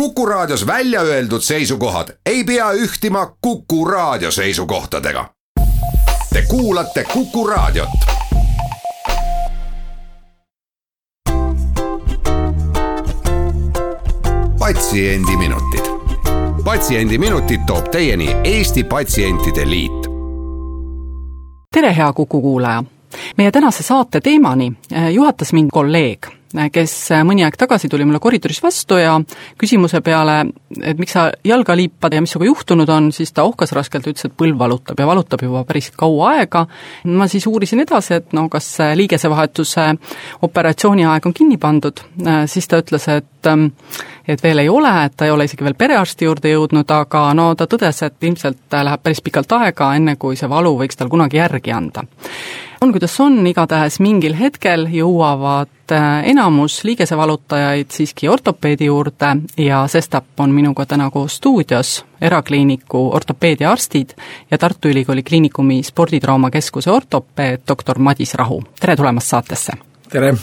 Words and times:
Kuku 0.00 0.26
Raadios 0.26 0.66
välja 0.66 1.00
öeldud 1.00 1.40
seisukohad 1.40 2.08
ei 2.26 2.44
pea 2.44 2.72
ühtima 2.72 3.36
Kuku 3.40 3.84
Raadio 3.84 4.30
seisukohtadega. 4.30 5.30
Te 6.32 6.42
kuulate 6.48 7.04
Kuku 7.04 7.46
Raadiot. 7.46 7.88
patsiendiminutid, 14.58 15.84
Patsiendiminutid 16.64 17.60
toob 17.66 17.88
teieni 17.88 18.36
Eesti 18.44 18.84
Patsientide 18.84 19.70
Liit. 19.70 20.06
tere, 21.74 21.96
hea 21.96 22.12
Kuku 22.12 22.40
kuulaja! 22.40 22.84
meie 23.36 23.50
tänase 23.50 23.82
saate 23.82 24.20
teemani 24.20 24.72
eh, 24.92 25.08
juhatas 25.08 25.52
mind 25.52 25.68
kolleeg 25.72 26.26
kes 26.72 26.94
mõni 27.26 27.44
aeg 27.46 27.56
tagasi 27.58 27.90
tuli 27.92 28.06
mulle 28.06 28.20
koridoris 28.22 28.62
vastu 28.64 28.98
ja 29.00 29.16
küsimuse 29.60 30.00
peale, 30.04 30.38
et 30.82 30.98
miks 31.00 31.16
sa 31.16 31.28
jalga 31.44 31.76
liipad 31.76 32.14
ja 32.14 32.22
mis 32.24 32.32
sinuga 32.34 32.50
juhtunud 32.50 32.90
on, 32.92 33.10
siis 33.12 33.32
ta 33.36 33.44
ohkas 33.46 33.74
raskelt, 33.76 34.08
ütles, 34.10 34.28
et 34.28 34.36
põlv 34.36 34.58
valutab 34.60 35.00
ja 35.00 35.08
valutab 35.08 35.44
juba 35.46 35.64
päris 35.68 35.90
kaua 35.96 36.32
aega. 36.36 36.66
ma 37.04 37.28
siis 37.28 37.46
uurisin 37.46 37.80
edasi, 37.84 38.20
et 38.20 38.32
no 38.36 38.48
kas 38.52 38.68
liigesevahetuse 38.96 39.86
operatsiooni 40.46 41.06
aeg 41.06 41.26
on 41.26 41.34
kinni 41.36 41.58
pandud, 41.60 42.02
siis 42.46 42.68
ta 42.68 42.80
ütles, 42.82 43.08
et 43.12 43.50
et 44.28 44.42
veel 44.42 44.58
ei 44.58 44.68
ole, 44.68 44.92
et 45.04 45.16
ta 45.16 45.26
ei 45.26 45.30
ole 45.30 45.46
isegi 45.48 45.64
veel 45.64 45.78
perearsti 45.78 46.28
juurde 46.28 46.52
jõudnud, 46.52 46.90
aga 46.90 47.26
no 47.34 47.52
ta 47.54 47.68
tõdes, 47.70 48.02
et 48.06 48.30
ilmselt 48.30 48.78
läheb 48.82 49.02
päris 49.02 49.22
pikalt 49.22 49.52
aega, 49.58 49.94
enne 49.94 50.16
kui 50.16 50.36
see 50.36 50.50
valu 50.50 50.76
võiks 50.78 50.98
tal 50.98 51.12
kunagi 51.12 51.42
järgi 51.42 51.72
anda 51.72 52.06
on 52.80 52.92
kuidas 52.92 53.20
on, 53.20 53.38
igatahes 53.46 53.98
mingil 54.00 54.34
hetkel 54.36 54.86
jõuavad 54.92 55.92
äh, 55.92 56.28
enamus 56.30 56.82
liigesevalutajaid 56.84 57.90
siiski 57.94 58.28
ortopeedi 58.28 58.90
juurde 58.90 59.32
ja 59.60 59.84
sestap 59.90 60.40
on 60.40 60.52
minuga 60.54 60.86
täna 60.86 61.10
koos 61.10 61.38
stuudios 61.40 62.04
erakliiniku 62.20 63.08
ortopeediaarstid 63.16 64.14
ja 64.50 64.58
Tartu 64.58 64.88
Ülikooli 64.88 65.22
Kliinikumi 65.22 65.82
sporditraumakeskuse 65.82 66.90
ortopeed 66.90 67.66
doktor 67.68 67.98
Madis 67.98 68.34
Rahu, 68.34 68.62
tere 68.80 68.96
tulemast 68.96 69.34
saatesse! 69.34 69.72
tere! 70.10 70.34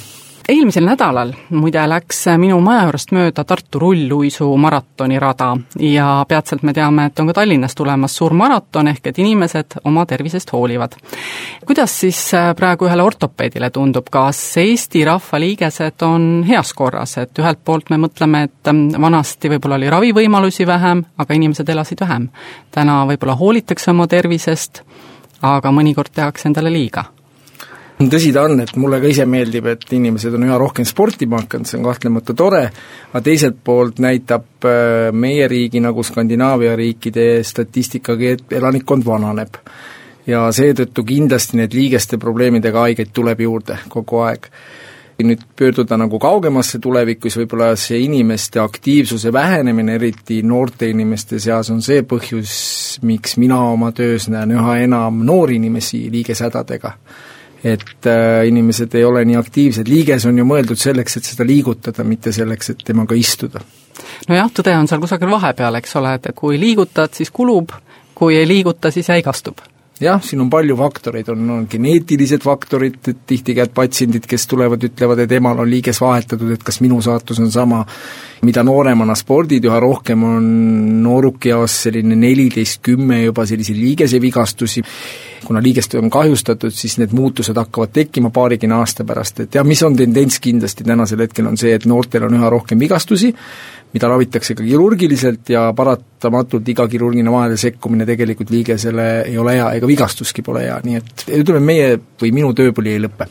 Eelmisel 0.49 0.85
nädalal 0.85 1.31
muide 1.49 1.83
läks 1.87 2.25
minu 2.37 2.59
maja 2.63 2.83
juurest 2.87 3.13
mööda 3.15 3.43
Tartu 3.47 3.79
rulluisu 3.79 4.47
maratonirada 4.59 5.49
ja 5.79 6.07
peatselt 6.27 6.63
me 6.63 6.73
teame, 6.73 7.05
et 7.07 7.19
on 7.19 7.29
ka 7.29 7.37
Tallinnas 7.39 7.75
tulemas 7.75 8.15
suur 8.17 8.35
maraton, 8.37 8.87
ehk 8.91 9.07
et 9.07 9.19
inimesed 9.23 9.79
oma 9.85 10.05
tervisest 10.05 10.51
hoolivad. 10.53 10.97
kuidas 11.65 11.99
siis 11.99 12.19
äh, 12.33 12.51
praegu 12.55 12.87
ühele 12.89 13.03
ortopeedile 13.03 13.69
tundub, 13.69 14.09
kas 14.11 14.41
Eesti 14.57 15.05
rahvaliigesed 15.05 16.03
on 16.07 16.43
heas 16.47 16.73
korras, 16.73 17.17
et 17.17 17.39
ühelt 17.39 17.63
poolt 17.63 17.89
me 17.89 17.97
mõtleme, 17.97 18.43
et 18.43 18.67
ähm, 18.67 18.89
vanasti 19.01 19.49
võib-olla 19.49 19.79
oli 19.79 19.89
ravivõimalusi 19.89 20.67
vähem, 20.67 21.05
aga 21.17 21.33
inimesed 21.33 21.69
elasid 21.69 22.03
vähem. 22.03 22.29
täna 22.71 23.03
võib-olla 23.07 23.35
hoolitakse 23.39 23.91
oma 23.91 24.07
tervisest, 24.07 24.83
aga 25.41 25.71
mõnikord 25.71 26.11
tehakse 26.13 26.49
endale 26.49 26.71
liiga 26.73 27.05
tõsi 28.13 28.31
ta 28.33 28.45
on, 28.47 28.61
et 28.63 28.75
mulle 28.79 28.99
ka 29.01 29.09
ise 29.09 29.25
meeldib, 29.29 29.67
et 29.69 29.95
inimesed 29.95 30.33
on 30.37 30.45
üha 30.47 30.57
rohkem 30.59 30.87
sportima 30.87 31.41
hakanud, 31.43 31.69
see 31.69 31.79
on 31.79 31.87
kahtlemata 31.87 32.35
tore, 32.37 32.63
aga 33.11 33.23
teiselt 33.25 33.59
poolt 33.63 34.01
näitab 34.03 34.67
äh, 34.69 35.09
meie 35.13 35.47
riigi 35.51 35.81
nagu 35.83 36.03
Skandinaavia 36.03 36.75
riikide 36.79 37.27
statistikagi, 37.45 38.31
et 38.37 38.55
elanikkond 38.59 39.05
vananeb. 39.05 39.59
ja 40.27 40.45
seetõttu 40.55 41.03
kindlasti 41.03 41.57
neid 41.59 41.73
liigeste 41.75 42.17
probleemidega 42.17 42.85
haigeid 42.85 43.09
tuleb 43.13 43.41
juurde 43.43 43.77
kogu 43.89 44.21
aeg. 44.23 44.47
nüüd 45.23 45.43
pöörduda 45.55 45.95
nagu 45.97 46.19
kaugemasse 46.19 46.79
tulevikku, 46.83 47.29
siis 47.29 47.43
võib-olla 47.43 47.75
see 47.79 47.99
inimeste 48.03 48.59
aktiivsuse 48.59 49.31
vähenemine, 49.33 49.95
eriti 49.95 50.41
noorte 50.43 50.89
inimeste 50.89 51.39
seas, 51.39 51.69
on 51.69 51.81
see 51.81 52.01
põhjus, 52.03 52.99
miks 53.03 53.37
mina 53.37 53.59
oma 53.71 53.91
töös 53.91 54.27
näen 54.27 54.51
üha 54.51 54.79
enam 54.83 55.21
noori 55.23 55.55
inimesi 55.61 56.09
liigeshädadega 56.11 56.97
et 57.63 58.07
äh, 58.11 58.43
inimesed 58.47 58.95
ei 58.95 59.05
ole 59.07 59.25
nii 59.25 59.39
aktiivsed, 59.39 59.87
liiges 59.87 60.25
on 60.29 60.37
ju 60.37 60.45
mõeldud 60.47 60.79
selleks, 60.79 61.17
et 61.17 61.29
seda 61.31 61.47
liigutada, 61.47 62.03
mitte 62.03 62.31
selleks, 62.35 62.73
et 62.73 62.85
temaga 62.85 63.15
istuda. 63.15 63.63
nojah, 64.29 64.51
tõde 64.51 64.77
on 64.77 64.87
seal 64.87 65.03
kusagil 65.03 65.31
vahepeal, 65.31 65.79
eks 65.79 65.95
ole, 66.01 66.15
et 66.19 66.31
kui 66.35 66.59
liigutad, 66.59 67.13
siis 67.15 67.31
kulub, 67.31 67.71
kui 68.15 68.37
ei 68.37 68.47
liiguta, 68.47 68.91
siis 68.91 69.09
jäigastub 69.09 69.63
jah, 70.01 70.21
siin 70.23 70.41
on 70.41 70.49
palju 70.49 70.75
faktoreid, 70.77 71.29
on, 71.33 71.49
on 71.53 71.65
geneetilised 71.69 72.43
faktorid, 72.43 72.99
et 73.07 73.23
tihti 73.29 73.55
käivad 73.57 73.73
patsiendid, 73.75 74.25
kes 74.29 74.47
tulevad, 74.49 74.83
ütlevad, 74.89 75.23
et 75.23 75.35
emal 75.37 75.61
on 75.63 75.69
liiges 75.69 76.01
vahetatud, 76.01 76.53
et 76.55 76.63
kas 76.65 76.81
minu 76.83 76.99
saatus 77.03 77.39
on 77.43 77.51
sama, 77.53 77.83
mida 78.43 78.63
nooremana 78.65 79.15
spordid, 79.15 79.65
üha 79.69 79.79
rohkem 79.83 80.23
on 80.27 80.47
noorukeas 81.03 81.83
selline 81.87 82.17
neliteist, 82.19 82.81
kümme 82.83 83.21
juba 83.23 83.45
selliseid 83.49 83.79
liigesevigastusi, 83.79 84.83
kuna 85.45 85.61
liigest 85.63 85.95
on 85.99 86.09
kahjustatud, 86.11 86.73
siis 86.73 86.97
need 87.01 87.13
muutused 87.15 87.57
hakkavad 87.59 87.93
tekkima 87.93 88.31
paarikümne 88.33 88.79
aasta 88.79 89.05
pärast, 89.07 89.43
et 89.45 89.59
jah, 89.59 89.67
mis 89.67 89.83
on 89.83 89.97
tendents? 89.99 90.39
Kindlasti 90.43 90.83
tänasel 90.83 91.21
hetkel, 91.23 91.47
on 91.47 91.59
see, 91.59 91.75
et 91.75 91.85
noortel 91.87 92.25
on 92.27 92.35
üha 92.39 92.49
rohkem 92.51 92.79
vigastusi, 92.79 93.29
mida 93.93 94.09
ravitakse 94.09 94.55
ka 94.57 94.65
kirurgiliselt 94.65 95.53
ja 95.53 95.67
paratamatult 95.77 96.67
iga 96.73 96.87
kirurgiline 96.89 97.31
vahele 97.31 97.57
sekkumine 97.57 98.07
tegelikult 98.09 98.49
liigesele 98.53 99.07
ei 99.27 99.37
ole 99.37 99.57
hea, 99.59 99.69
ega 99.77 99.89
vigastuski 99.89 100.45
pole 100.45 100.65
hea, 100.65 100.79
nii 100.83 100.99
et 100.99 101.25
ütleme, 101.43 101.63
meie 101.71 101.95
või 102.21 102.33
minu 102.35 102.53
tööpõli 102.57 102.95
ei 102.95 103.05
lõpe 103.05 103.29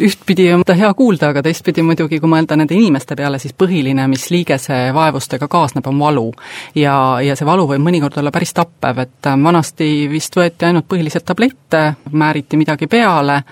ühtpidi 0.00 0.52
on 0.54 0.62
ta 0.66 0.74
hea 0.78 0.90
kuulda, 0.94 1.30
aga 1.32 1.42
teistpidi 1.42 1.82
muidugi, 1.82 2.20
kui 2.20 2.30
mõelda 2.30 2.56
nende 2.56 2.76
inimeste 2.76 3.16
peale, 3.18 3.40
siis 3.42 3.54
põhiline, 3.58 4.06
mis 4.10 4.28
liigese 4.30 4.78
vaevustega 4.94 5.48
kaasneb, 5.50 5.86
on 5.90 5.98
valu. 5.98 6.28
ja, 6.74 6.94
ja 7.24 7.36
see 7.36 7.48
valu 7.48 7.66
võib 7.72 7.82
mõnikord 7.84 8.18
olla 8.20 8.30
päris 8.30 8.54
tappev, 8.56 9.02
et 9.04 9.30
vanasti 9.42 10.08
vist 10.10 10.36
võeti 10.36 10.68
ainult 10.68 10.88
põhiliselt 10.88 11.26
tablette, 11.26 11.82
määriti 12.12 12.60
midagi 12.60 12.86
peale, 12.86 13.42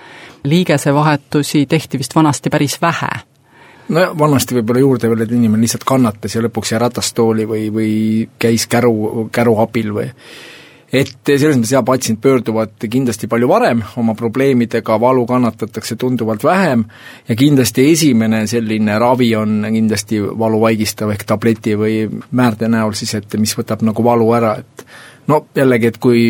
liigesevahetusi 0.45 1.67
tehti 1.67 1.99
vist 1.99 2.15
vanasti 2.15 2.51
päris 2.51 2.79
vähe 2.83 3.11
no 3.89 4.05
vanasti 4.19 4.59
võib-olla 4.59 4.85
juurde 4.85 5.11
veel, 5.11 5.25
et 5.25 5.35
inimene 5.35 5.65
lihtsalt 5.65 5.87
kannatas 5.89 6.37
ja 6.37 6.45
lõpuks 6.45 6.75
jäi 6.75 6.83
ratastooli 6.83 7.49
või, 7.49 7.67
või 7.75 7.91
käis 8.39 8.69
käru, 8.71 9.29
käru 9.33 9.59
abil 9.63 9.93
või 9.97 10.09
et 10.89 11.13
selles 11.29 11.59
mõttes 11.59 11.73
jah, 11.75 11.85
patsiendid 11.85 12.23
pöörduvad 12.25 12.87
kindlasti 12.91 13.29
palju 13.29 13.49
varem 13.51 13.83
oma 14.01 14.15
probleemidega, 14.17 14.97
valu 15.01 15.27
kannatatakse 15.29 15.99
tunduvalt 16.01 16.45
vähem 16.45 16.87
ja 17.29 17.37
kindlasti 17.37 17.91
esimene 17.93 18.47
selline 18.49 18.97
ravi 18.99 19.35
on 19.37 19.67
kindlasti 19.69 20.23
valu 20.23 20.63
vaigistav 20.65 21.13
ehk 21.13 21.27
tableti 21.29 21.77
või 21.77 22.01
määrde 22.31 22.71
näol 22.73 22.97
siis, 22.97 23.15
et 23.21 23.37
mis 23.41 23.53
võtab 23.59 23.85
nagu 23.85 24.05
valu 24.05 24.33
ära, 24.37 24.57
et 24.63 24.87
no 25.29 25.41
jällegi, 25.57 25.91
et 25.93 25.99
kui 26.03 26.21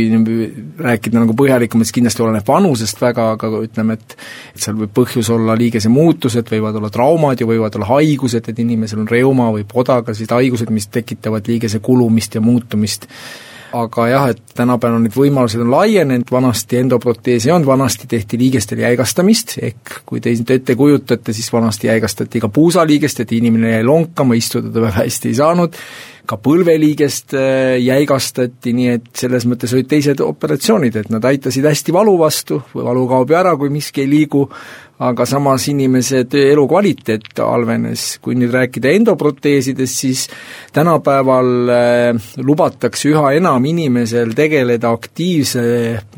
rääkida 0.83 1.23
nagu 1.23 1.35
põhjalikumalt, 1.39 1.89
siis 1.89 1.97
kindlasti 1.99 2.25
oleneb 2.25 2.47
vanusest 2.49 3.03
väga, 3.03 3.31
aga 3.37 3.51
ütleme, 3.63 3.99
et 3.99 4.17
et 4.19 4.63
seal 4.65 4.79
võib 4.79 4.95
põhjus 4.97 5.31
olla 5.35 5.57
liigese 5.59 5.91
muutused, 5.93 6.49
võivad 6.51 6.79
olla 6.81 6.91
traumad 6.95 7.41
ja 7.41 7.47
võivad 7.49 7.79
olla 7.79 7.93
haigused, 7.95 8.51
et 8.51 8.65
inimesel 8.65 9.05
on 9.05 9.11
reuma 9.11 9.51
või 9.55 9.67
podaga 9.69 10.15
sellised 10.15 10.35
haigused, 10.35 10.73
mis 10.75 10.91
tekitavad 10.93 11.47
liigese 11.49 11.83
kulumist 11.85 12.35
ja 12.35 12.43
muutumist 12.45 13.07
aga 13.77 14.09
jah, 14.09 14.27
et 14.33 14.55
tänapäeval 14.57 15.03
need 15.03 15.17
võimalused 15.17 15.63
on 15.63 15.73
laienenud, 15.73 16.31
vanasti 16.33 16.81
endoproteesi 16.81 17.51
ei 17.51 17.55
olnud, 17.55 17.69
vanasti 17.69 18.09
tehti 18.11 18.41
liigestel 18.41 18.83
jäigastamist, 18.85 19.57
ehk 19.63 19.99
kui 20.09 20.23
te 20.23 20.33
ette 20.33 20.77
kujutate, 20.79 21.35
siis 21.37 21.51
vanasti 21.53 21.91
jäigastati 21.91 22.41
ka 22.41 22.49
puusaliigest, 22.53 23.25
et 23.25 23.35
inimene 23.37 23.77
jäi 23.77 23.85
lonkama, 23.85 24.39
istuda 24.39 24.73
ta 24.73 24.87
väga 24.87 25.03
hästi 25.03 25.33
ei 25.33 25.39
saanud, 25.41 25.77
ka 26.29 26.37
põlveliigest 26.45 27.37
äh, 27.37 27.77
jäigastati, 27.81 28.75
nii 28.77 28.91
et 28.99 29.09
selles 29.17 29.47
mõttes 29.49 29.73
olid 29.77 29.89
teised 29.89 30.21
operatsioonid, 30.25 30.97
et 31.01 31.13
nad 31.13 31.25
aitasid 31.25 31.65
hästi 31.69 31.95
valu 31.97 32.19
vastu, 32.21 32.61
valu 32.75 33.07
kaob 33.09 33.33
ju 33.33 33.39
ära, 33.39 33.57
kui 33.61 33.73
miski 33.73 34.05
ei 34.05 34.11
liigu, 34.11 34.47
aga 34.99 35.27
samas 35.31 35.69
inimese 35.71 36.25
elukvaliteet 36.27 37.39
halvenes, 37.39 38.17
kui 38.23 38.35
nüüd 38.39 38.51
rääkida 38.55 38.91
endoproteesidest, 38.99 40.01
siis 40.03 40.25
tänapäeval 40.75 41.51
äh, 41.71 42.31
lubatakse 42.43 43.13
üha 43.13 43.33
enam 43.39 43.69
inimesel 43.71 44.35
tegeleda 44.39 44.91
aktiivse 44.91 45.63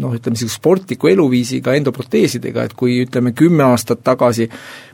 noh, 0.01 0.15
ütleme 0.17 0.37
niisuguse 0.37 0.57
sportliku 0.57 1.11
eluviisiga 1.13 1.77
endoproteesidega, 1.77 2.65
et 2.71 2.77
kui 2.79 3.03
ütleme, 3.05 3.35
kümme 3.37 3.67
aastat 3.69 4.01
tagasi 4.07 4.49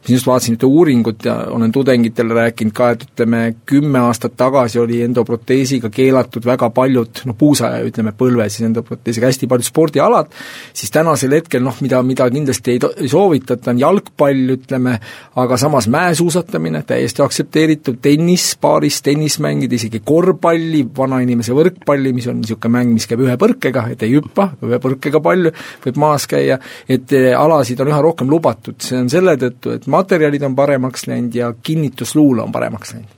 ma 0.06 0.14
just 0.14 0.26
vaatasin 0.26 0.54
ühte 0.54 0.68
uuringut 0.70 1.24
ja 1.26 1.34
olen 1.50 1.72
tudengitele 1.72 2.34
rääkinud 2.34 2.74
ka, 2.76 2.90
et 2.94 3.02
ütleme, 3.08 3.40
kümme 3.66 3.98
aastat 4.06 4.36
tagasi 4.38 4.78
oli 4.78 5.00
endoproteesiga 5.02 5.90
keelatud 5.90 6.46
väga 6.46 6.70
paljud 6.70 7.22
noh, 7.26 7.36
puusa 7.38 7.72
ja 7.74 7.86
ütleme, 7.86 8.12
põlve 8.16 8.46
siis 8.52 8.68
endoproteesiga 8.68 9.26
hästi 9.26 9.48
paljud 9.50 9.66
spordialad, 9.66 10.30
siis 10.76 10.94
tänasel 10.94 11.34
hetkel 11.34 11.64
noh, 11.64 11.74
mida, 11.82 12.02
mida 12.06 12.28
kindlasti 12.30 12.76
ei, 12.76 12.80
ei 13.02 13.10
soovitata, 13.10 13.72
on 13.74 13.82
jalgpall, 13.82 14.54
ütleme, 14.54 14.94
aga 15.42 15.58
samas 15.60 15.88
mäesuusatamine, 15.90 16.84
täiesti 16.86 17.24
aktsepteeritud, 17.26 17.98
tennis, 18.02 18.52
paaris 18.60 19.00
tennis 19.02 19.40
mängida, 19.42 19.74
isegi 19.74 20.02
korvpalli, 20.06 20.84
vanainimese 20.96 21.56
võrkpalli, 21.56 22.14
mis 22.16 22.30
on 22.30 22.40
niisugune 22.44 22.76
mäng, 22.78 22.94
mis 22.94 23.08
käib 23.10 23.24
ühe 23.26 23.34
põrkega, 23.40 23.88
et 23.94 24.06
ei 24.06 24.14
hüppa, 24.14 24.52
ühe 24.62 24.78
põrkega 24.82 25.22
palju, 25.24 25.52
võib 25.86 26.00
maas 26.00 26.28
käia, 26.30 26.60
et 26.88 27.12
eh, 27.16 27.32
alasid 27.36 27.82
on 27.82 27.90
üha 27.90 28.00
rohkem 28.06 28.30
lubatud, 28.30 28.78
see 28.82 28.98
on 29.00 29.10
selle 29.12 29.36
tõttu, 29.40 29.74
et 29.76 29.90
materjalid 29.96 30.44
on 30.46 30.56
paremaks 30.56 31.06
läinud 31.10 31.34
ja 31.34 31.52
kinnitusluule 31.62 32.42
on 32.42 32.52
paremaks 32.52 32.94
läinud. 32.94 33.14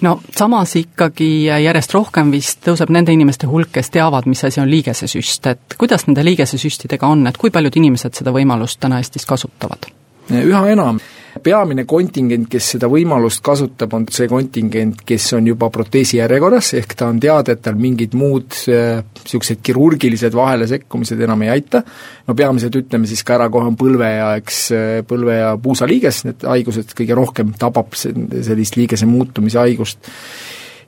No 0.00 0.20
samas 0.36 0.74
ikkagi 0.76 1.44
järjest 1.44 1.94
rohkem 1.94 2.32
vist 2.32 2.62
tõuseb 2.66 2.90
nende 2.90 3.12
inimeste 3.14 3.46
hulk, 3.46 3.70
kes 3.76 3.92
teavad, 3.94 4.26
mis 4.26 4.42
asi 4.44 4.60
on 4.60 4.70
liigesesüst, 4.70 5.46
et 5.46 5.76
kuidas 5.78 6.06
nende 6.08 6.24
liigesesüstidega 6.26 7.06
on, 7.06 7.26
et 7.30 7.38
kui 7.38 7.52
paljud 7.54 7.76
inimesed 7.78 8.18
seda 8.18 8.34
võimalust 8.34 8.80
täna 8.80 8.98
Eestis 9.00 9.28
kasutavad? 9.28 9.90
üha 10.30 10.60
enam 10.70 11.00
peamine 11.42 11.84
kontingent, 11.88 12.48
kes 12.50 12.72
seda 12.74 12.88
võimalust 12.90 13.42
kasutab, 13.44 13.94
on 13.96 14.06
see 14.10 14.28
kontingent, 14.30 15.04
kes 15.06 15.28
on 15.38 15.46
juba 15.50 15.70
proteesi 15.72 16.18
järjekorras, 16.18 16.72
ehk 16.80 16.96
ta 16.98 17.08
on 17.10 17.20
teada, 17.22 17.54
et 17.54 17.62
tal 17.64 17.78
mingid 17.80 18.16
muud 18.18 18.48
niisugused 18.50 19.58
äh, 19.58 19.62
kirurgilised 19.70 20.36
vahelesekkumised 20.36 21.22
enam 21.26 21.46
ei 21.46 21.52
aita, 21.54 21.82
no 22.26 22.36
peamiselt 22.38 22.80
ütleme 22.82 23.08
siis 23.10 23.24
ka 23.26 23.38
ära 23.38 23.50
kohe 23.52 23.70
on 23.70 23.78
põlve 23.80 24.10
ja 24.10 24.30
eks 24.40 24.62
äh, 24.76 24.86
põlve- 25.08 25.38
ja 25.38 25.52
puusaliiges, 25.62 26.24
need 26.28 26.48
haigused 26.50 26.96
kõige 26.98 27.18
rohkem 27.18 27.54
tabab 27.60 27.94
sellist 27.98 28.80
liigese 28.80 29.08
muutumise 29.10 29.62
haigust 29.62 30.10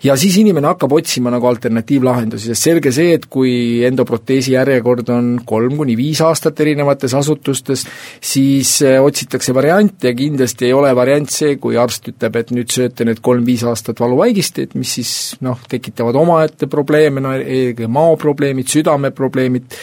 ja 0.03 0.17
siis 0.19 0.37
inimene 0.41 0.67
hakkab 0.73 0.93
otsima 0.97 1.31
nagu 1.33 1.47
alternatiivlahendusi, 1.47 2.51
sest 2.51 2.67
selge 2.67 2.93
see, 2.95 3.15
et 3.17 3.29
kui 3.31 3.53
endoproteesi 3.87 4.57
järjekord 4.57 5.13
on 5.15 5.29
kolm 5.47 5.77
kuni 5.79 5.95
viis 5.99 6.21
aastat 6.27 6.61
erinevates 6.65 7.15
asutustes, 7.19 7.85
siis 8.19 8.75
äh, 8.87 8.99
otsitakse 9.03 9.55
variante 9.55 10.11
ja 10.11 10.17
kindlasti 10.19 10.69
ei 10.69 10.75
ole 10.77 10.91
variant 10.99 11.31
see, 11.31 11.57
kui 11.63 11.79
arst 11.81 12.11
ütleb, 12.13 12.39
et 12.41 12.51
nüüd 12.55 12.73
sööte 12.75 13.07
need 13.07 13.23
kolm-viis 13.25 13.65
aastat 13.69 14.03
valuvaigisteid, 14.03 14.75
mis 14.79 14.97
siis 14.99 15.13
noh, 15.45 15.61
tekitavad 15.71 16.19
omaette 16.19 16.69
probleeme, 16.73 17.23
no 17.23 17.37
eelkõige 17.39 17.91
maoprobleemid, 17.93 18.71
südameprobleemid, 18.73 19.79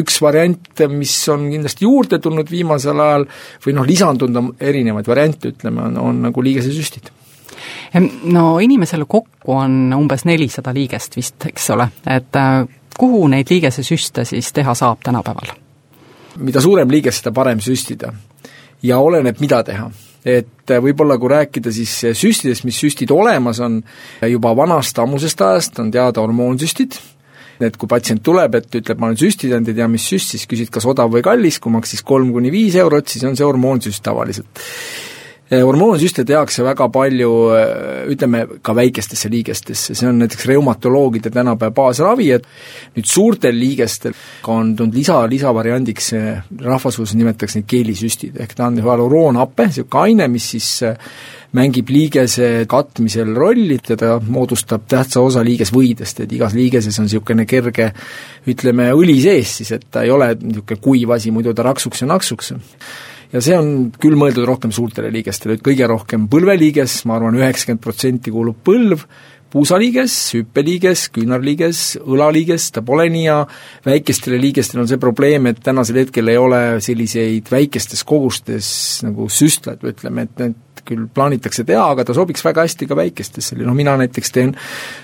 üks 0.00 0.18
variant, 0.24 0.84
mis 0.90 1.14
on 1.30 1.46
kindlasti 1.52 1.86
juurde 1.86 2.18
tulnud 2.22 2.50
viimasel 2.50 3.06
ajal 3.06 3.30
või 3.64 3.78
noh, 3.78 3.86
lisandunud 3.86 4.42
on 4.42 4.52
erinevaid 4.58 5.08
variante, 5.10 5.54
ütleme, 5.54 5.86
on, 5.86 5.98
on 6.10 6.22
nagu 6.28 6.44
liigesesüstid 6.44 7.14
no 8.32 8.58
inimesele 8.62 9.04
kokku 9.08 9.56
on 9.56 9.94
umbes 9.96 10.24
nelisada 10.28 10.74
liigest 10.74 11.16
vist, 11.16 11.46
eks 11.50 11.70
ole, 11.74 11.88
et 12.06 12.36
äh, 12.36 12.64
kuhu 12.98 13.26
neid 13.32 13.50
liigesesüste 13.50 14.24
siis 14.28 14.52
teha 14.52 14.74
saab 14.74 15.02
tänapäeval? 15.04 15.56
mida 16.40 16.60
suurem 16.62 16.90
liiges, 16.90 17.20
seda 17.20 17.32
parem 17.34 17.60
süstida. 17.60 18.12
ja 18.82 18.98
oleneb, 18.98 19.40
mida 19.40 19.62
teha. 19.64 19.90
Et 20.24 20.70
äh, 20.70 20.82
võib-olla 20.82 21.16
kui 21.18 21.30
rääkida 21.32 21.72
siis 21.72 21.94
süstidest, 22.16 22.64
mis 22.64 22.78
süstid 22.80 23.10
olemas 23.10 23.60
on, 23.60 23.80
juba 24.28 24.52
vanast 24.56 24.98
ammusest 24.98 25.40
ajast 25.40 25.80
on 25.80 25.90
teada 25.90 26.20
hormoonsüstid, 26.20 26.96
et 27.60 27.76
kui 27.76 27.88
patsient 27.88 28.22
tuleb, 28.24 28.54
et 28.56 28.80
ütleb, 28.80 29.00
ma 29.00 29.08
olen 29.08 29.20
süstidanud, 29.20 29.68
ei 29.68 29.76
tea, 29.76 29.88
mis 29.88 30.06
süst, 30.12 30.32
siis 30.32 30.46
küsid, 30.48 30.70
kas 30.72 30.86
odav 30.88 31.12
või 31.12 31.24
kallis, 31.24 31.58
kui 31.60 31.72
maksis 31.72 32.04
kolm 32.06 32.32
kuni 32.32 32.52
viis 32.52 32.76
eurot, 32.80 33.08
siis 33.08 33.24
on 33.28 33.36
see 33.36 33.48
hormoonsüst 33.48 34.04
tavaliselt 34.04 34.64
hormoonsüste 35.50 36.22
tehakse 36.26 36.62
väga 36.62 36.86
palju, 36.94 37.30
eh, 37.56 38.04
ütleme, 38.12 38.44
ka 38.62 38.74
väikestesse 38.76 39.30
liigestesse, 39.32 39.96
see 39.98 40.08
on 40.08 40.20
näiteks 40.22 40.46
reumatoloogide 40.46 41.32
tänapäeva 41.34 41.74
baasravi, 41.74 42.30
et 42.36 42.46
nüüd 42.94 43.08
suurtel 43.10 43.58
liigestel 43.58 44.14
on 44.46 44.76
tulnud 44.76 44.94
lisa, 44.94 45.18
lisavariandiks, 45.30 46.12
rahvasuus 46.62 47.16
nimetatakse 47.18 47.60
neid 47.60 47.68
keelisüstid, 47.70 48.38
ehk 48.40 48.54
ta 48.54 48.70
on 48.70 48.78
hüaluroonhape, 48.78 49.66
niisugune 49.72 50.04
aine, 50.04 50.30
mis 50.30 50.50
siis 50.54 50.70
eh, 50.86 50.96
mängib 51.58 51.90
liigese 51.90 52.64
katmisel 52.70 53.34
rolli 53.34 53.80
ta 53.82 54.20
moodustab 54.22 54.86
tähtsa 54.86 55.20
osa 55.20 55.42
liigesvõidest, 55.42 56.22
et 56.22 56.32
igas 56.38 56.54
liigeses 56.54 56.98
on 57.02 57.10
niisugune 57.10 57.46
kerge 57.50 57.90
ütleme, 58.46 58.92
õli 58.94 59.18
sees 59.22 59.58
siis, 59.58 59.74
et 59.74 59.90
ta 59.90 60.06
ei 60.06 60.14
ole 60.14 60.36
niisugune 60.38 60.78
kuiv 60.78 61.18
asi, 61.18 61.34
muidu 61.34 61.54
ta 61.54 61.66
raksuks 61.66 62.06
ja 62.06 62.14
naksuks 62.14 62.54
ja 63.32 63.42
see 63.44 63.56
on 63.58 63.90
küll 64.00 64.18
mõeldud 64.18 64.46
rohkem 64.48 64.72
suurtele 64.74 65.10
liigestele, 65.14 65.58
et 65.58 65.66
kõige 65.66 65.88
rohkem 65.90 66.28
põlveliiges, 66.30 67.02
ma 67.08 67.18
arvan, 67.18 67.38
üheksakümmend 67.38 67.82
protsenti 67.84 68.32
kuulub 68.34 68.58
põlv, 68.66 69.04
puusaliiges, 69.50 70.14
hüppeliiges, 70.36 71.08
küünarliiges, 71.14 71.82
õlaliiges, 72.00 72.68
ta 72.74 72.84
pole 72.86 73.08
nii 73.10 73.26
hea, 73.26 73.38
väikestele 73.86 74.38
liigestele 74.42 74.84
on 74.84 74.90
see 74.90 75.00
probleem, 75.02 75.50
et 75.50 75.62
tänasel 75.64 76.04
hetkel 76.04 76.30
ei 76.30 76.38
ole 76.38 76.62
selliseid 76.84 77.50
väikestes 77.50 78.04
kogustes 78.06 78.70
nagu 79.06 79.26
süstlaid 79.32 79.82
ütleme, 79.90 80.28
et 80.28 80.42
need 80.44 80.84
küll 80.86 81.10
plaanitakse 81.14 81.66
teha, 81.66 81.82
aga 81.92 82.06
ta 82.06 82.14
sobiks 82.16 82.42
väga 82.46 82.64
hästi 82.64 82.88
ka 82.88 82.96
väikestesse, 82.98 83.58
noh 83.66 83.76
mina 83.76 83.98
näiteks 84.00 84.34
teen 84.34 84.54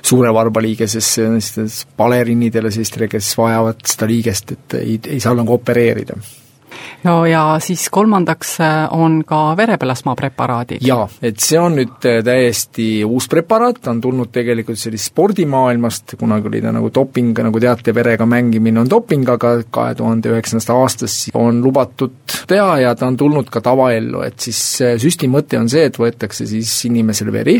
suure 0.00 0.32
varbaliigesesse, 0.34 1.28
baleriinidele, 1.98 2.72
sellistele, 2.74 3.10
kes 3.12 3.34
vajavad 3.38 3.84
seda 3.86 4.10
liigest, 4.10 4.56
et 4.56 4.80
ei, 4.80 4.98
ei 5.18 5.22
saa 5.22 5.36
nagu 5.36 5.58
opereerida 5.58 6.18
no 7.06 7.16
ja 7.26 7.42
siis 7.62 7.88
kolmandaks 7.92 8.56
äh, 8.60 8.74
on 8.94 9.20
ka 9.26 9.40
vereplasma 9.56 10.14
preparaadid. 10.18 10.82
jaa, 10.86 11.06
et 11.22 11.40
see 11.42 11.58
on 11.60 11.76
nüüd 11.78 12.06
äh, 12.08 12.20
täiesti 12.26 12.88
uus 13.06 13.28
preparaat, 13.32 13.80
ta 13.82 13.92
on 13.94 14.00
tulnud 14.04 14.32
tegelikult 14.34 14.80
sellisest 14.80 15.12
spordimaailmast, 15.12 16.16
kunagi 16.18 16.50
oli 16.50 16.62
ta 16.64 16.72
nagu 16.74 16.90
doping, 16.94 17.34
nagu 17.46 17.62
teate, 17.62 17.94
verega 17.94 18.26
mängimine 18.28 18.82
on 18.82 18.90
doping, 18.90 19.26
aga 19.36 19.56
kahe 19.70 19.94
tuhande 19.98 20.32
üheksandast 20.34 20.72
aastast 20.74 21.30
on 21.36 21.62
lubatud 21.64 22.36
teha 22.48 22.78
ja 22.82 22.94
ta 22.98 23.08
on 23.10 23.16
tulnud 23.18 23.50
ka 23.52 23.62
tavaellu, 23.64 24.22
et 24.26 24.40
siis 24.48 24.60
äh, 24.84 24.96
süsti 25.02 25.30
mõte 25.32 25.60
on 25.60 25.70
see, 25.72 25.86
et 25.90 26.00
võetakse 26.00 26.46
siis 26.48 26.72
inimesel 26.88 27.32
veri, 27.34 27.58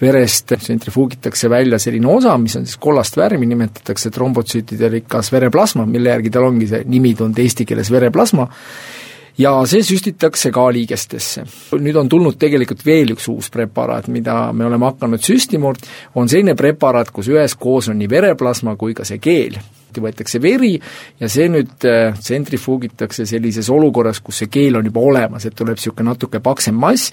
verest 0.00 0.54
tsentrifuugitakse 0.54 1.50
välja 1.50 1.78
selline 1.82 2.08
osa, 2.10 2.36
mis 2.40 2.56
on 2.58 2.66
siis 2.68 2.78
kollast 2.82 3.18
värvi, 3.18 3.46
nimetatakse 3.50 4.12
trombotsüütide 4.14 4.90
rikas 4.98 5.32
vereplasma, 5.34 5.86
mille 5.88 6.14
järgi 6.14 6.32
tal 6.34 6.48
ongi 6.48 6.68
see 6.70 6.84
nimi 6.90 7.14
tulnud 7.18 7.38
eesti 7.42 7.66
keeles 7.68 7.90
vereplasma, 7.94 8.46
ja 9.38 9.54
see 9.66 9.82
süstitakse 9.82 10.50
ka 10.54 10.66
liigestesse. 10.72 11.44
nüüd 11.80 11.96
on 11.98 12.08
tulnud 12.08 12.38
tegelikult 12.38 12.84
veel 12.86 13.14
üks 13.16 13.28
uus 13.32 13.50
preparaat, 13.50 14.08
mida 14.08 14.52
me 14.52 14.66
oleme 14.66 14.90
hakanud 14.92 15.22
süstima, 15.22 15.72
on 16.14 16.28
selline 16.28 16.54
preparaat, 16.54 17.10
kus 17.10 17.30
üheskoos 17.32 17.90
on 17.90 17.98
nii 17.98 18.10
vereplasma 18.10 18.76
kui 18.76 18.94
ka 18.94 19.04
see 19.04 19.18
keel. 19.18 19.58
Võetakse 19.94 20.40
veri 20.42 20.72
ja 21.20 21.28
see 21.30 21.44
nüüd 21.46 21.84
äh, 21.86 22.16
tsentrifuugitakse 22.18 23.28
sellises 23.30 23.68
olukorras, 23.70 24.18
kus 24.18 24.40
see 24.42 24.50
keel 24.50 24.80
on 24.80 24.88
juba 24.88 25.04
olemas, 25.06 25.46
et 25.46 25.54
tuleb 25.54 25.78
niisugune 25.78 26.08
natuke 26.08 26.40
paksem 26.42 26.74
mass 26.74 27.12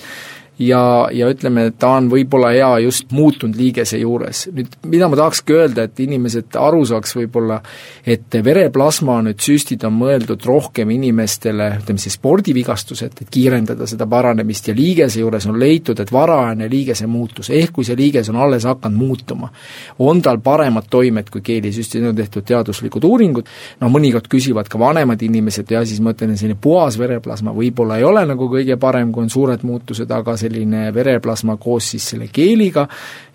ja, 0.59 1.09
ja 1.11 1.29
ütleme, 1.31 1.65
et 1.69 1.77
ta 1.79 1.95
on 1.97 2.09
võib-olla 2.11 2.51
hea 2.53 2.69
just 2.85 3.11
muutunud 3.15 3.55
liigese 3.57 3.97
juures. 4.01 4.47
nüüd 4.53 4.73
mida 4.91 5.07
ma 5.09 5.17
tahakski 5.17 5.55
öelda, 5.55 5.85
et 5.87 5.99
inimesed 5.99 6.57
aru 6.59 6.83
saaks 6.85 7.15
võib-olla, 7.15 7.61
et 8.05 8.37
vereplasma 8.43 9.19
nüüd 9.25 9.41
süstid 9.41 9.83
on 9.87 9.95
mõeldud 9.99 10.45
rohkem 10.45 10.91
inimestele, 10.93 11.69
ütleme 11.81 12.01
siis 12.01 12.17
spordivigastused, 12.19 13.21
et 13.21 13.31
kiirendada 13.31 13.87
seda 13.89 14.07
paranemist 14.09 14.67
ja 14.67 14.75
liigese 14.77 15.21
juures 15.23 15.47
on 15.49 15.59
leitud, 15.59 15.99
et 15.99 16.11
varajane 16.13 16.69
liigese 16.71 17.07
muutus, 17.07 17.49
ehk 17.49 17.73
kui 17.77 17.87
see 17.87 17.97
liiges 17.97 18.29
on 18.29 18.41
alles 18.41 18.67
hakanud 18.69 18.99
muutuma, 19.01 19.51
on 19.99 20.21
tal 20.21 20.41
paremad 20.43 20.89
toimed 20.91 21.29
kui 21.31 21.41
keelisüstid, 21.45 22.05
on 22.05 22.15
tehtud 22.15 22.45
teaduslikud 22.47 23.05
uuringud, 23.07 23.49
no 23.81 23.89
mõnikord 23.89 24.27
küsivad 24.31 24.69
ka 24.69 24.79
vanemad 24.79 25.21
inimesed 25.21 25.71
ja 25.71 25.85
siis 25.87 26.01
ma 26.03 26.13
ütlen, 26.13 26.35
selline 26.37 26.59
puhas 26.61 26.97
vereplasma 26.99 27.53
võib-olla 27.55 27.97
ei 27.97 28.05
ole 28.05 28.25
nagu 28.27 28.49
kõige 28.51 28.77
parem, 28.81 29.11
kui 29.11 29.25
on 29.25 29.33
suured 29.33 29.63
muutused, 29.67 30.11
aga 30.11 30.37
selline 30.41 30.89
vereplasma 30.93 31.57
koos 31.61 31.91
siis 31.93 32.09
selle 32.13 32.27
keeliga, 32.33 32.87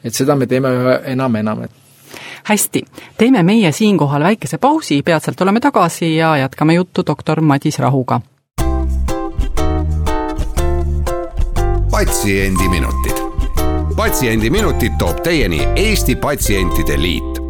et 0.05 0.15
seda 0.15 0.37
me 0.37 0.47
teeme 0.51 0.73
üha 0.75 1.01
enam-enam, 1.15 1.65
et 1.67 1.83
hästi, 2.49 2.83
teeme 3.19 3.43
meie 3.43 3.73
siinkohal 3.73 4.23
väikese 4.23 4.59
pausi, 4.59 5.03
peatselt 5.03 5.41
oleme 5.41 5.61
tagasi 5.61 6.17
ja 6.17 6.37
jätkame 6.37 6.75
juttu 6.75 7.07
doktor 7.07 7.41
Madis 7.41 7.79
Rahuga. 7.79 8.21
patsiendiminutid. 11.91 13.17
patsiendiminutid 13.97 14.93
toob 14.99 15.23
teieni 15.25 15.61
Eesti 15.77 16.17
Patsientide 16.17 17.01
Liit 17.03 17.46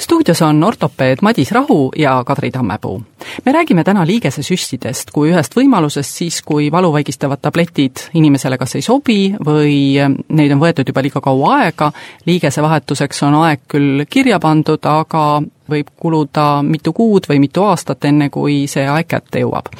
stuudios 0.00 0.42
on 0.42 0.64
ortopeed 0.64 1.18
Madis 1.22 1.52
Rahu 1.52 1.92
ja 1.96 2.24
Kadri 2.26 2.50
Tammepuu. 2.50 3.02
me 3.44 3.52
räägime 3.52 3.84
täna 3.84 4.06
liigesesüstidest 4.06 5.10
kui 5.10 5.30
ühest 5.32 5.56
võimalusest 5.56 6.18
siis, 6.20 6.42
kui 6.44 6.68
valuvaigistavad 6.72 7.40
tabletid 7.40 8.02
inimesele 8.14 8.58
kas 8.58 8.76
ei 8.76 8.82
sobi 8.84 9.32
või 9.46 9.96
neid 10.28 10.52
on 10.52 10.60
võetud 10.60 10.88
juba 10.88 11.02
liiga 11.02 11.20
kaua 11.24 11.54
aega, 11.62 11.88
liigese 12.26 12.62
vahetuseks 12.62 13.22
on 13.22 13.38
aeg 13.40 13.62
küll 13.68 14.04
kirja 14.10 14.38
pandud, 14.40 14.84
aga 14.84 15.40
võib 15.70 15.88
kuluda 15.96 16.60
mitu 16.62 16.92
kuud 16.92 17.24
või 17.28 17.40
mitu 17.42 17.64
aastat, 17.64 18.04
enne 18.04 18.28
kui 18.30 18.66
see 18.68 18.84
aeg 18.84 19.08
kätte 19.08 19.40
jõuab. 19.40 19.72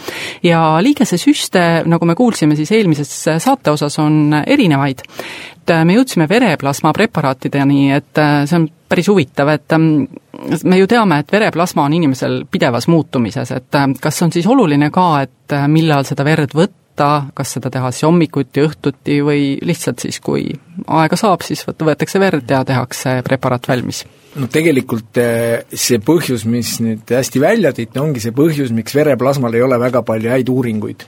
ja 0.43 0.79
liigesesüste, 0.81 1.85
nagu 1.85 2.07
me 2.07 2.15
kuulsime, 2.15 2.57
siis 2.57 2.73
eelmises 2.73 3.13
saate 3.39 3.71
osas 3.71 3.99
on 3.99 4.33
erinevaid 4.47 5.05
et 5.67 5.75
äh, 5.75 5.83
me 5.85 5.97
jõudsime 5.97 6.29
vereplasma 6.31 6.93
preparaatideni, 6.95 7.91
et 7.97 8.19
äh, 8.23 8.45
see 8.47 8.61
on 8.61 8.69
päris 8.89 9.09
huvitav, 9.11 9.51
et 9.51 9.75
ähm, 9.75 10.07
me 10.65 10.79
ju 10.79 10.87
teame, 10.87 11.19
et 11.23 11.33
vereplasma 11.33 11.87
on 11.89 11.97
inimesel 11.97 12.45
pidevas 12.51 12.87
muutumises, 12.87 13.51
et 13.51 13.79
äh, 13.79 13.89
kas 14.01 14.23
on 14.23 14.35
siis 14.35 14.47
oluline 14.47 14.93
ka, 14.95 15.09
et 15.27 15.57
millal 15.73 16.07
seda 16.07 16.27
verd 16.27 16.55
võtta, 16.55 17.11
kas 17.35 17.57
seda 17.57 17.73
teha 17.75 17.91
siis 17.91 18.07
hommikuti, 18.07 18.63
õhtuti 18.63 19.19
või 19.27 19.49
lihtsalt 19.67 20.07
siis, 20.07 20.21
kui 20.23 20.47
aega 20.87 21.19
saab, 21.19 21.43
siis 21.43 21.67
võetakse 21.67 22.23
verd 22.23 22.47
ja 22.51 22.63
tehakse 22.65 23.19
preparaat 23.27 23.67
valmis? 23.69 24.05
No 24.37 24.49
tegelikult 24.53 25.19
eh, 25.21 25.65
see 25.73 26.01
põhjus, 26.05 26.45
mis 26.51 26.77
nüüd 26.85 27.11
hästi 27.17 27.43
välja 27.43 27.73
tõite, 27.77 28.01
ongi 28.03 28.23
see 28.23 28.35
põhjus, 28.37 28.73
miks 28.77 28.97
vereplasmal 28.97 29.57
ei 29.57 29.65
ole 29.65 29.79
väga 29.81 30.03
palju 30.07 30.33
häid 30.33 30.53
uuringuid. 30.53 31.07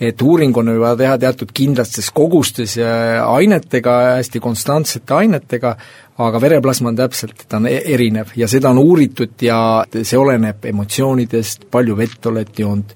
et 0.00 0.22
uuring 0.22 0.56
on 0.60 0.74
juba 0.74 0.92
teha 0.96 1.16
teatud 1.18 1.52
kindlates 1.56 2.10
kogustes 2.12 2.76
ja 2.76 3.24
ainetega, 3.32 3.94
hästi 4.18 4.42
konstantsete 4.44 5.14
ainetega, 5.14 5.76
aga 6.16 6.40
vereplasma 6.40 6.90
on 6.92 6.96
täpselt, 6.96 7.44
ta 7.48 7.58
on 7.60 7.68
e-, 7.68 7.82
erinev 7.92 8.32
ja 8.36 8.48
seda 8.48 8.70
on 8.72 8.80
uuritud 8.80 9.42
ja 9.44 9.58
see 9.96 10.16
oleneb 10.18 10.64
emotsioonidest, 10.70 11.66
palju 11.72 11.96
vett 11.98 12.28
oled 12.30 12.52
joonud, 12.56 12.94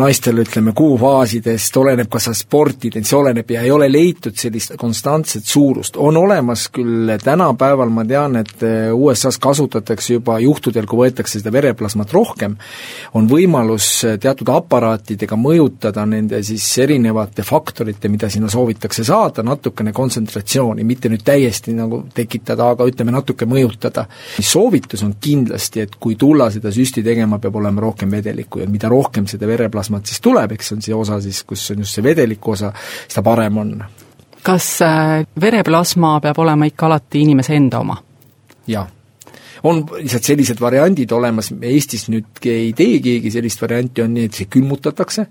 naistel 0.00 0.40
ütleme, 0.40 0.72
kuufaasidest, 0.76 1.76
oleneb, 1.80 2.08
kas 2.12 2.28
sa 2.30 2.34
sportid, 2.36 2.96
et 2.96 3.08
see 3.08 3.18
oleneb 3.18 3.52
ja 3.52 3.64
ei 3.66 3.72
ole 3.74 3.90
leitud 3.92 4.36
sellist 4.38 4.76
konstantset 4.80 5.44
suurust. 5.44 5.96
on 5.96 6.16
olemas 6.16 6.68
küll, 6.72 7.12
tänapäeval 7.24 7.92
ma 7.92 8.04
tean, 8.08 8.40
et 8.40 8.64
eh, 8.64 8.88
USA-s 8.98 9.38
kasutatakse 9.42 10.18
juba 10.18 10.38
juhtudel, 10.42 10.86
kui 10.86 11.04
võetakse 11.04 11.38
seda 11.38 11.52
vereplasmat 11.54 12.12
rohkem, 12.12 12.56
on 13.14 13.28
võimalus 13.30 13.90
teatud 14.20 14.48
aparaatidega 14.52 15.38
mõjutada 15.38 16.06
nende 16.08 16.42
siis 16.46 16.66
erinevate 16.82 17.42
faktorite, 17.46 18.10
mida 18.12 18.30
sinna 18.32 18.50
soovitakse 18.52 19.04
saada, 19.06 19.42
natukene 19.46 19.92
kontsentratsiooni, 19.96 20.84
mitte 20.84 21.10
nüüd 21.12 21.24
täiesti 21.26 21.74
nagu 21.76 22.04
tekitada 22.14 22.48
tekitada, 22.48 22.70
aga 22.74 22.86
ütleme, 22.88 23.12
natuke 23.12 23.46
mõjutada. 23.46 24.06
soovitus 24.40 25.02
on 25.02 25.14
kindlasti, 25.20 25.80
et 25.80 25.96
kui 26.00 26.16
tulla 26.16 26.50
seda 26.50 26.70
süsti 26.72 27.02
tegema, 27.02 27.38
peab 27.38 27.56
olema 27.56 27.80
rohkem 27.80 28.10
vedelikku 28.10 28.60
ja 28.60 28.68
mida 28.68 28.88
rohkem 28.88 29.26
seda 29.26 29.46
vereplasmat 29.46 30.06
siis 30.06 30.20
tuleb, 30.20 30.52
eks 30.52 30.68
see 30.68 30.76
on 30.76 30.82
see 30.82 30.94
osa 30.94 31.20
siis, 31.20 31.42
kus 31.44 31.70
on 31.70 31.78
just 31.84 31.94
see 31.94 32.04
vedeliku 32.04 32.52
osa, 32.52 32.72
seda 33.08 33.22
parem 33.22 33.58
on. 33.58 33.84
kas 34.42 34.82
äh, 34.82 35.26
vereplasma 35.40 36.20
peab 36.20 36.38
olema 36.38 36.66
ikka 36.66 36.86
alati 36.86 37.22
inimese 37.22 37.56
enda 37.56 37.80
oma? 37.80 37.96
Jah. 38.68 38.88
On 39.66 39.80
lihtsalt 39.82 40.22
sellised 40.22 40.60
variandid 40.62 41.10
olemas, 41.12 41.50
Eestis 41.66 42.06
nüüd 42.12 42.46
ei 42.46 42.70
tee 42.78 43.00
keegi 43.02 43.32
sellist 43.34 43.62
varianti, 43.62 44.04
on 44.04 44.12
nii, 44.14 44.28
et 44.30 44.38
see 44.38 44.46
külmutatakse, 44.54 45.24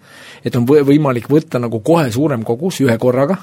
et 0.43 0.55
on 0.59 0.65
või-, 0.67 0.83
võimalik 0.87 1.29
võtta 1.31 1.61
nagu 1.63 1.79
kohe 1.85 2.09
suurem 2.11 2.43
kogus 2.47 2.81
ühe 2.83 2.97
korraga, 2.99 3.37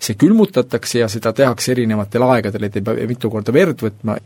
see 0.00 0.16
külmutatakse 0.20 1.02
ja 1.02 1.10
seda 1.12 1.34
tehakse 1.36 1.74
erinevatel 1.74 2.24
aegadel, 2.24 2.68
et 2.70 2.80
ei 2.80 2.86
pea 2.86 3.08
mitu 3.10 3.32
korda 3.32 3.52
verd 3.52 3.84
võtma, 3.84 4.16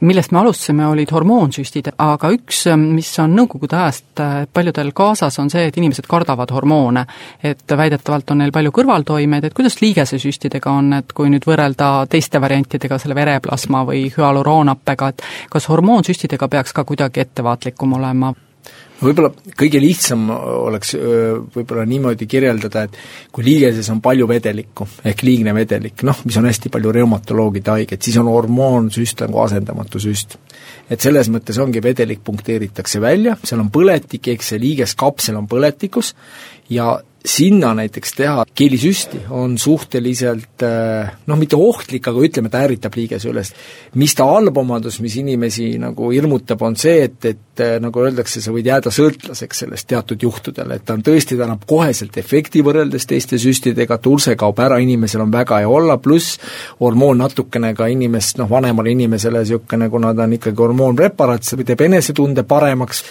millest 0.00 0.32
me 0.32 0.40
alustasime, 0.40 0.86
olid 0.86 1.12
hormoonsüstid, 1.12 1.92
aga 1.98 2.30
üks, 2.34 2.64
mis 2.80 3.10
on 3.22 3.36
Nõukogude 3.36 3.78
ajast 3.78 4.20
äh, 4.22 4.36
paljudel 4.52 4.92
kaasas, 4.96 5.38
on 5.42 5.50
see, 5.52 5.66
et 5.68 5.78
inimesed 5.80 6.08
kardavad 6.10 6.50
hormoone. 6.54 7.06
et 7.42 7.76
väidetavalt 7.76 8.30
on 8.30 8.42
neil 8.42 8.52
palju 8.52 8.72
kõrvaltoimeid, 8.74 9.44
et 9.44 9.54
kuidas 9.54 9.80
liigesesüstidega 9.80 10.70
on, 10.70 10.92
et 11.00 11.12
kui 11.12 11.30
nüüd 11.32 11.46
võrrelda 11.46 12.06
teiste 12.10 12.40
variantidega, 12.40 12.98
selle 12.98 13.14
vereplasma 13.14 13.84
või 13.88 14.06
hüaluroonhappega, 14.16 15.08
et 15.08 15.26
kas 15.50 15.68
hormoonsüstidega 15.68 16.48
peaks 16.48 16.76
ka 16.76 16.84
kuidagi 16.84 17.26
ettevaatlikum 17.26 17.98
olema? 18.00 18.34
Võib-olla 19.00 19.30
kõige 19.58 19.80
lihtsam 19.82 20.28
oleks 20.30 20.94
võib-olla 21.54 21.84
niimoodi 21.88 22.28
kirjeldada, 22.30 22.84
et 22.86 22.98
kui 23.32 23.44
liigeses 23.46 23.88
on 23.92 24.02
palju 24.04 24.28
vedelikku, 24.30 24.86
ehk 25.08 25.24
liigne 25.26 25.54
vedelik, 25.56 26.04
noh, 26.06 26.22
mis 26.24 26.38
on 26.40 26.48
hästi 26.48 26.72
palju 26.72 26.94
reumatoloogide 27.00 27.74
haiged, 27.74 28.02
siis 28.02 28.18
on 28.20 28.30
hormoonsüst 28.30 29.24
nagu 29.26 29.42
asendamatu 29.44 30.02
süst. 30.02 30.38
et 30.90 31.00
selles 31.00 31.28
mõttes 31.30 31.58
ongi, 31.62 31.82
vedelik 31.82 32.24
punkteeritakse 32.24 33.00
välja, 33.00 33.36
seal 33.44 33.60
on 33.62 33.70
põletik, 33.70 34.28
ehk 34.28 34.42
see 34.42 34.58
liigeskapsel 34.58 35.36
on 35.38 35.46
põletikus 35.48 36.14
ja 36.70 36.96
sinna 37.24 37.74
näiteks 37.74 38.14
teha 38.16 38.44
keelisüsti 38.54 39.20
on 39.30 39.58
suhteliselt 39.58 40.62
eh, 40.64 41.10
noh, 41.26 41.38
mitte 41.38 41.56
ohtlik, 41.56 42.08
aga 42.08 42.22
ütleme, 42.24 42.48
ta 42.52 42.62
ärritab 42.64 42.96
liigese 42.96 43.28
üles. 43.30 43.52
mis 43.94 44.14
ta 44.16 44.24
halb 44.24 44.56
omadus, 44.56 45.00
mis 45.04 45.16
inimesi 45.20 45.74
nagu 45.82 46.10
hirmutab, 46.14 46.62
on 46.62 46.76
see, 46.80 47.04
et, 47.04 47.24
et 47.24 47.64
eh, 47.64 47.76
nagu 47.82 48.00
öeldakse, 48.00 48.40
sa 48.40 48.54
võid 48.54 48.70
jääda 48.70 48.92
sõltlaseks 48.94 49.64
sellest 49.64 49.88
teatud 49.92 50.22
juhtudel, 50.22 50.72
et 50.72 50.84
ta 50.86 50.96
on 50.96 51.04
tõesti, 51.04 51.36
ta 51.36 51.44
annab 51.44 51.66
koheselt 51.68 52.16
efekti 52.20 52.64
võrreldes 52.64 53.08
teiste 53.10 53.38
süstidega, 53.40 54.00
tulse 54.00 54.36
kaob 54.40 54.64
ära, 54.64 54.80
inimesel 54.80 55.26
on 55.26 55.34
väga 55.34 55.60
hea 55.60 55.68
olla, 55.68 55.98
pluss 56.00 56.40
hormoon 56.80 57.20
natukene 57.20 57.74
ka 57.76 57.90
inimest, 57.92 58.40
noh, 58.40 58.48
vanemale 58.50 58.96
inimesele 58.96 59.44
niisugune, 59.44 59.90
kuna 59.92 60.14
ta 60.16 60.24
on 60.24 60.38
ikkagi 60.38 60.64
hormoonpreparaat, 60.64 61.44
see 61.44 61.68
teeb 61.68 61.84
enesetunde 61.90 62.48
paremaks, 62.48 63.04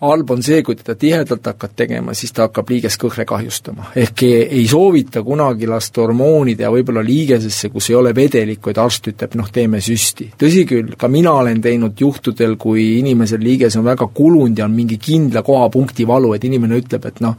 halb 0.00 0.30
on 0.30 0.42
see, 0.46 0.62
kui 0.62 0.76
teda 0.78 0.94
tihedalt 0.94 1.46
hakkad 1.50 1.72
tegema, 1.76 2.12
siis 2.14 2.30
ta 2.34 2.44
hakkab 2.46 2.68
liigeskõhre 2.70 3.24
kahjustama. 3.26 3.88
ehk 3.98 4.22
ei 4.22 4.66
soovita 4.70 5.22
kunagi 5.26 5.66
lasta 5.66 6.04
hormoonide 6.04 6.62
ja 6.62 6.70
võib-olla 6.70 7.02
liigesesse, 7.02 7.68
kus 7.74 7.90
ei 7.90 7.96
ole 7.98 8.12
vedelikku, 8.14 8.70
et 8.70 8.78
arst 8.78 9.08
ütleb, 9.10 9.34
noh, 9.34 9.48
teeme 9.50 9.80
süsti. 9.82 10.28
tõsi 10.38 10.62
küll, 10.70 10.94
ka 10.98 11.08
mina 11.08 11.32
olen 11.40 11.60
teinud 11.60 11.98
juhtudel, 11.98 12.54
kui 12.56 12.98
inimesel 12.98 13.42
liiges 13.42 13.76
on 13.76 13.84
väga 13.84 14.06
kulunud 14.14 14.58
ja 14.58 14.68
on 14.68 14.76
mingi 14.76 15.00
kindla 15.02 15.42
kohapunkti 15.42 16.06
valu, 16.06 16.32
et 16.34 16.44
inimene 16.44 16.78
ütleb, 16.78 17.10
et 17.10 17.18
noh, 17.20 17.34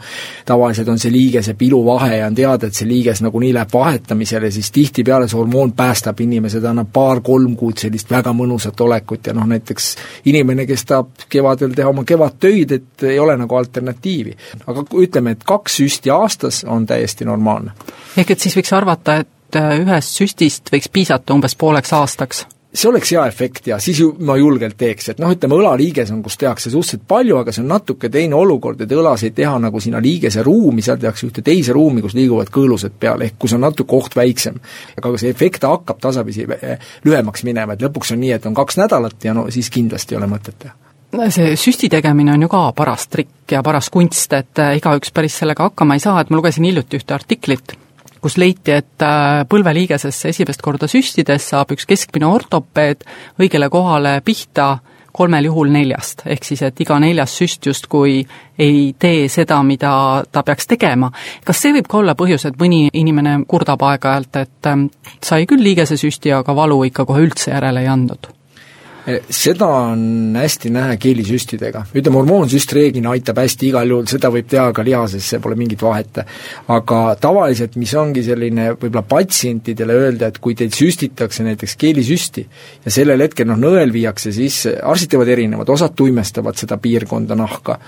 tavaliselt 0.46 0.92
on 0.92 1.00
see 1.00 1.12
liigese 1.16 1.54
piluvahe 1.54 2.18
ja 2.18 2.28
on 2.28 2.36
teada, 2.36 2.68
et 2.68 2.76
see 2.76 2.90
liiges 2.90 3.24
nagunii 3.24 3.54
läheb 3.56 3.72
vahetamisele, 3.74 4.52
siis 4.52 4.72
tihtipeale 4.76 5.32
see 5.32 5.40
hormoon 5.40 5.72
päästab 5.80 6.20
inimese, 6.28 6.60
ta 6.60 6.74
annab 6.74 6.92
paar-kolm 6.92 7.56
kuud 7.56 7.80
sellist 7.80 8.12
väga 8.12 8.36
mõnusat 8.36 8.84
olekut 8.84 9.32
ja 9.32 9.38
noh, 9.38 9.48
näiteks 9.48 9.90
inimene, 10.28 10.68
kes 10.68 10.86
tahab 10.92 11.28
kevadel 11.30 11.72
teha 11.72 11.96
oma 11.96 12.04
kevadtöö, 12.04 12.49
töid, 12.50 12.76
et 12.80 13.08
ei 13.10 13.20
ole 13.20 13.38
nagu 13.38 13.56
alternatiivi. 13.56 14.36
aga 14.68 14.86
ütleme, 15.06 15.38
et 15.38 15.48
kaks 15.48 15.82
süsti 15.82 16.14
aastas 16.14 16.64
on 16.68 16.86
täiesti 16.86 17.26
normaalne. 17.26 17.72
ehk 18.18 18.32
et 18.32 18.40
siis 18.40 18.58
võiks 18.58 18.74
arvata, 18.76 19.22
et 19.24 19.60
äh, 19.60 19.76
ühest 19.84 20.22
süstist 20.22 20.74
võiks 20.74 20.90
piisata 20.92 21.34
umbes 21.34 21.56
pooleks 21.56 21.94
aastaks? 21.94 22.48
see 22.74 22.90
oleks 22.90 23.12
hea 23.12 23.24
efekt 23.28 23.68
ja 23.68 23.80
siis 23.82 24.00
ju 24.00 24.12
ma 24.26 24.36
julgelt 24.38 24.78
teeks, 24.78 25.10
et 25.10 25.22
noh, 25.22 25.32
ütleme 25.34 25.58
õlaliiges 25.58 26.12
on, 26.14 26.22
kus 26.24 26.38
tehakse 26.38 26.70
suhteliselt 26.70 27.08
palju, 27.10 27.38
aga 27.40 27.54
see 27.54 27.64
on 27.64 27.72
natuke 27.74 28.12
teine 28.14 28.38
olukord, 28.38 28.82
et 28.86 28.92
õlas 28.94 29.24
ei 29.26 29.34
teha 29.36 29.56
nagu 29.62 29.82
sinna 29.82 30.02
liigese 30.04 30.44
ruumi, 30.46 30.84
seal 30.86 31.00
tehakse 31.02 31.26
ühte 31.28 31.42
teise 31.46 31.74
ruumi, 31.74 32.04
kus 32.06 32.14
liiguvad 32.18 32.52
kõõlused 32.54 33.00
peal, 33.00 33.26
ehk 33.26 33.40
kus 33.42 33.56
on 33.58 33.66
natuke 33.66 33.98
oht 33.98 34.16
väiksem. 34.16 34.60
aga 35.02 35.16
see 35.18 35.34
efekt 35.34 35.66
hakkab 35.66 35.98
tasapisi 36.02 36.46
lühemaks 37.06 37.44
minema, 37.48 37.74
et 37.74 37.88
lõpuks 37.88 38.14
on 38.14 38.22
nii, 38.22 38.36
et 38.38 38.46
on 38.46 38.54
kaks 38.62 38.78
nädalat 38.78 39.26
ja 39.26 39.34
no 39.34 39.50
siis 39.50 39.74
kindlasti 39.74 40.16
ei 40.16 40.22
ole 40.22 40.30
mõtet 40.30 40.62
teha 40.62 40.89
see 41.30 41.56
süsti 41.58 41.90
tegemine 41.90 42.34
on 42.34 42.46
ju 42.46 42.50
ka 42.52 42.70
paras 42.78 43.08
trikk 43.10 43.52
ja 43.52 43.64
paras 43.66 43.90
kunst, 43.94 44.34
et 44.34 44.62
äh, 44.62 44.76
igaüks 44.78 45.14
päris 45.16 45.40
sellega 45.42 45.70
hakkama 45.70 45.98
ei 45.98 46.04
saa, 46.04 46.20
et 46.22 46.30
ma 46.30 46.38
lugesin 46.38 46.68
hiljuti 46.68 47.00
ühte 47.00 47.16
artiklit, 47.16 47.74
kus 48.22 48.38
leiti, 48.38 48.76
et 48.76 49.06
äh, 49.06 49.42
põlveliigesesse 49.50 50.30
esimest 50.34 50.62
korda 50.66 50.90
süstides 50.92 51.50
saab 51.54 51.74
üks 51.76 51.90
keskmine 51.90 52.30
ortopeed 52.30 53.08
õigele 53.42 53.72
kohale 53.74 54.20
pihta 54.26 54.78
kolmel 55.20 55.50
juhul 55.50 55.72
neljast, 55.74 56.22
ehk 56.30 56.46
siis 56.46 56.62
et 56.64 56.80
iga 56.80 57.00
neljas 57.02 57.34
süst 57.42 57.66
justkui 57.66 58.22
ei 58.62 58.94
tee 59.00 59.28
seda, 59.32 59.58
mida 59.66 59.92
ta 60.32 60.44
peaks 60.46 60.70
tegema. 60.70 61.12
kas 61.46 61.62
see 61.62 61.74
võib 61.76 61.90
ka 61.90 61.98
olla 62.04 62.16
põhjus, 62.16 62.46
et 62.46 62.60
mõni 62.62 62.88
inimene 62.94 63.40
kurdab 63.50 63.84
aeg-ajalt, 63.90 64.44
et 64.46 64.70
ähm, 64.70 64.88
sai 65.24 65.50
küll 65.50 65.66
liigesesüsti, 65.66 66.32
aga 66.38 66.56
valu 66.56 66.84
ikka 66.88 67.08
kohe 67.10 67.26
üldse 67.26 67.52
järele 67.52 67.84
ei 67.84 67.90
andnud? 67.92 68.39
Seda 69.30 69.68
on 69.68 70.36
hästi 70.36 70.70
näha 70.74 70.98
keelisüstidega. 71.02 71.84
ütleme, 71.96 72.20
hormoonsüst 72.20 72.74
reeglina 72.74 73.14
aitab 73.16 73.40
hästi 73.42 73.70
igal 73.70 73.90
juhul, 73.90 74.08
seda 74.10 74.32
võib 74.34 74.48
teha 74.50 74.68
ka 74.76 74.84
lihases, 74.86 75.26
see 75.30 75.40
pole 75.40 75.56
mingit 75.60 75.82
vahet. 75.82 76.22
aga 76.68 77.00
tavaliselt, 77.22 77.76
mis 77.80 77.94
ongi 77.96 78.24
selline 78.24 78.72
võib-olla 78.74 79.06
patsientidele 79.08 79.94
öelda, 79.94 80.28
et 80.28 80.40
kui 80.40 80.56
teid 80.56 80.76
süstitakse 80.76 81.44
näiteks 81.48 81.76
keelisüsti 81.80 82.46
ja 82.86 82.92
sellel 82.92 83.22
hetkel 83.26 83.48
noh, 83.48 83.60
nõel 83.60 83.94
viiakse 83.94 84.34
sisse, 84.36 84.76
arstid 84.84 85.16
teevad 85.16 85.32
erinevad, 85.36 85.70
osad 85.70 85.96
tuimestavad 85.96 86.60
seda 86.60 86.78
piirkonda 86.78 87.36
nahka. 87.40 87.80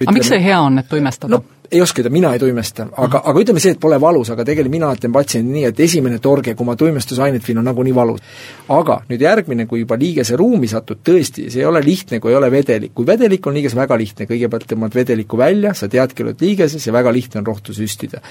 aga 0.00 0.16
miks 0.16 0.32
see 0.32 0.42
hea 0.42 0.60
on, 0.60 0.78
et 0.78 0.88
tuimestada 0.88 1.36
no,? 1.36 1.44
Ei 1.70 1.80
oska 1.80 2.00
öelda, 2.00 2.12
mina 2.12 2.32
ei 2.34 2.40
tuimesta, 2.42 2.86
aga, 2.96 3.22
aga 3.24 3.42
ütleme 3.42 3.62
see, 3.62 3.74
et 3.76 3.80
pole 3.80 3.98
valus, 4.00 4.30
aga 4.34 4.44
tegelikult 4.46 4.74
mina 4.76 4.90
ütlen 4.94 5.14
patsiendile 5.14 5.58
nii, 5.58 5.64
et 5.70 5.80
esimene 5.86 6.20
torge, 6.22 6.54
kui 6.58 6.68
ma 6.68 6.76
tuimestusainet 6.78 7.46
viin, 7.46 7.60
on 7.62 7.68
nagunii 7.70 7.94
valus. 7.96 8.22
aga 8.68 9.00
nüüd 9.10 9.24
järgmine, 9.26 9.66
kui 9.70 9.82
juba 9.82 9.98
liigese 10.00 10.36
ruumi 10.36 10.70
satud, 10.70 11.02
tõesti, 11.06 11.48
see 11.50 11.64
ei 11.64 11.68
ole 11.68 11.82
lihtne, 11.84 12.20
kui 12.20 12.34
ei 12.34 12.38
ole 12.38 12.50
vedelik. 12.50 12.94
kui 12.94 13.06
vedelik 13.06 13.46
on 13.46 13.58
liiges, 13.58 13.76
väga 13.76 13.98
lihtne, 13.98 14.28
kõigepealt 14.30 14.70
tõmbad 14.72 14.94
vedeliku 14.94 15.38
välja, 15.40 15.74
sa 15.74 15.88
teadki, 15.88 16.26
oled 16.26 16.40
liigeses 16.40 16.86
ja 16.86 16.92
väga 16.92 17.12
lihtne 17.12 17.42
on 17.42 17.52
rohtu 17.52 17.76
süstida 17.76 18.22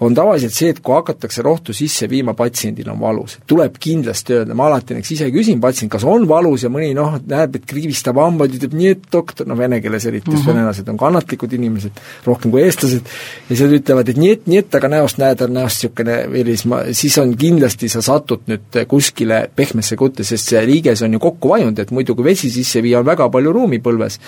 on 0.00 0.14
tavaliselt 0.16 0.54
see, 0.54 0.70
et 0.72 0.80
kui 0.84 0.94
hakatakse 0.96 1.42
rohtu 1.44 1.74
sisse 1.76 2.08
viima, 2.10 2.32
patsiendil 2.36 2.88
on 2.92 3.00
valus. 3.00 3.36
tuleb 3.46 3.76
kindlasti 3.80 4.38
öelda, 4.38 4.54
ma 4.56 4.66
alati 4.70 4.96
näiteks 4.96 5.12
ise 5.16 5.28
küsin 5.34 5.60
patsient, 5.60 5.90
kas 5.92 6.04
on 6.08 6.26
valus 6.28 6.64
ja 6.64 6.70
mõni 6.72 6.94
noh, 6.96 7.18
näeb, 7.28 7.58
et 7.60 7.66
kriibistab 7.68 8.18
hambaid, 8.20 8.56
ütleb 8.56 8.76
nii, 8.76 8.94
et 8.96 9.06
doktor, 9.12 9.48
noh 9.50 9.58
vene 9.58 9.80
keeles 9.84 10.06
eriti, 10.08 10.30
mm 10.30 10.36
-hmm. 10.36 10.46
venelased 10.52 10.88
on 10.88 11.00
kannatlikud 11.00 11.52
inimesed, 11.52 12.00
rohkem 12.26 12.50
kui 12.50 12.64
eestlased, 12.64 13.12
ja 13.48 13.56
siis 13.56 13.64
nad 13.66 13.76
ütlevad, 13.80 14.08
et 14.08 14.20
nii, 14.24 14.32
et, 14.38 14.46
nii, 14.46 14.64
et 14.64 14.74
aga 14.80 14.88
näost 14.96 15.20
näed, 15.20 15.44
on 15.44 15.54
näost 15.58 15.82
niisugune 15.84 16.18
veris, 16.32 16.64
ma, 16.64 16.82
siis 16.92 17.18
on 17.18 17.36
kindlasti, 17.36 17.88
sa 17.88 18.02
satud 18.02 18.48
nüüd 18.48 18.82
kuskile 18.88 19.48
pehmesse 19.56 19.96
kutte, 19.96 20.24
sest 20.24 20.48
see 20.54 20.66
liiges 20.66 21.02
on 21.02 21.12
ju 21.12 21.18
kokku 21.18 21.48
vajunud, 21.48 21.78
et 21.78 21.90
muidu 21.90 22.14
kui 22.14 22.24
vesi 22.24 22.50
sisse 22.50 22.82
viia, 22.82 23.00
on 23.00 23.06
väga 23.06 23.28
palju 23.28 23.52
ruumi 23.52 23.78
põlves. 23.78 24.18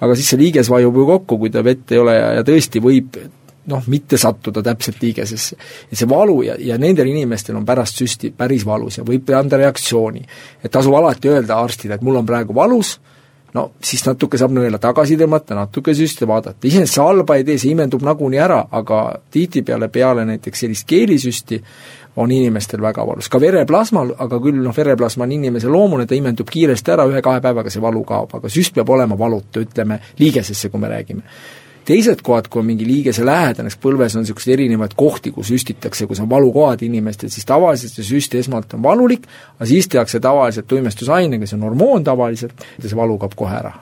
aga 0.00 0.14
siis 0.14 0.28
see 0.28 0.38
liiges 0.38 0.70
vajub 0.70 0.96
ju 0.96 1.06
kokku, 1.06 1.38
kui 1.38 1.50
ta 1.50 1.64
vett 1.64 1.92
ei 1.92 1.98
ole 1.98 2.14
ja, 2.14 2.32
ja 2.32 2.42
tõesti 2.42 2.82
võib 2.82 3.16
noh, 3.66 3.82
mitte 3.86 4.18
sattuda 4.18 4.62
täpselt 4.62 5.02
liigesesse. 5.02 5.56
ja 5.90 5.96
see 5.96 6.08
valu 6.08 6.42
ja, 6.42 6.56
ja 6.58 6.78
nendel 6.78 7.06
inimestel 7.12 7.56
on 7.56 7.66
pärast 7.66 7.98
süsti 7.98 8.32
päris 8.36 8.66
valus 8.66 8.98
ja 8.98 9.04
võib 9.06 9.30
anda 9.38 9.56
reaktsiooni. 9.60 10.22
et 10.64 10.70
tasub 10.70 10.94
alati 10.98 11.28
öelda 11.28 11.60
arstile, 11.62 11.94
et 11.94 12.02
mul 12.02 12.18
on 12.18 12.26
praegu 12.26 12.54
valus, 12.54 12.98
no 13.54 13.70
siis 13.84 14.04
natuke 14.06 14.38
saab 14.40 14.54
nõela 14.56 14.80
tagasi 14.82 15.16
tõmmata, 15.20 15.54
natuke 15.54 15.94
süsti 15.94 16.26
vaadata, 16.28 16.66
iseenesest 16.66 16.98
see 16.98 17.06
halba 17.06 17.38
ei 17.38 17.46
tee, 17.46 17.58
see 17.58 17.72
imendub 17.76 18.02
nagunii 18.02 18.42
ära, 18.42 18.64
aga 18.70 19.02
tihtipeale 19.30 19.88
peale 19.92 20.26
näiteks 20.26 20.64
sellist 20.66 20.88
keelisüsti 20.88 21.62
on 22.16 22.32
inimestel 22.34 22.82
väga 22.82 23.06
valus, 23.08 23.30
ka 23.32 23.40
vereplasmal, 23.40 24.16
aga 24.20 24.40
küll 24.42 24.58
noh, 24.60 24.74
vereplasma 24.76 25.24
on 25.24 25.38
inimese 25.38 25.70
loomune, 25.72 26.04
ta 26.06 26.18
imendub 26.18 26.50
kiiresti 26.50 26.92
ära, 26.92 27.06
ühe-kahe 27.08 27.40
päevaga 27.40 27.72
see 27.72 27.80
valu 27.80 28.02
kaob, 28.04 28.34
aga 28.36 28.50
süst 28.52 28.74
peab 28.76 28.90
olema 28.92 29.16
valutu, 29.18 29.62
ütleme, 29.64 30.02
liigesesse, 30.18 30.68
kui 30.68 30.82
me 30.82 30.90
räägime 30.92 31.22
teised 31.88 32.22
kohad, 32.24 32.48
kui 32.52 32.62
on 32.62 32.68
mingi 32.68 32.86
liigese 32.86 33.26
lähedal, 33.26 33.66
näiteks 33.66 33.80
põlves 33.82 34.16
on 34.16 34.26
niisuguseid 34.26 34.56
erinevaid 34.56 34.96
kohti, 34.98 35.32
kus 35.34 35.52
süstitakse, 35.52 36.06
kus 36.10 36.20
on 36.22 36.30
valukohad 36.30 36.82
inimestel, 36.86 37.32
siis 37.32 37.48
tavaliselt 37.48 37.94
see 37.96 38.08
süst 38.14 38.36
esmalt 38.38 38.74
on 38.76 38.82
valulik, 38.84 39.26
aga 39.58 39.70
siis 39.70 39.88
tehakse 39.92 40.20
tavaliselt 40.22 40.68
tuimestusainega, 40.70 41.48
see 41.48 41.58
on 41.58 41.70
hormoon 41.70 42.04
tavaliselt, 42.06 42.68
ja 42.78 42.88
see 42.88 42.98
valu 42.98 43.18
kaob 43.22 43.38
kohe 43.38 43.56
ära 43.62 43.74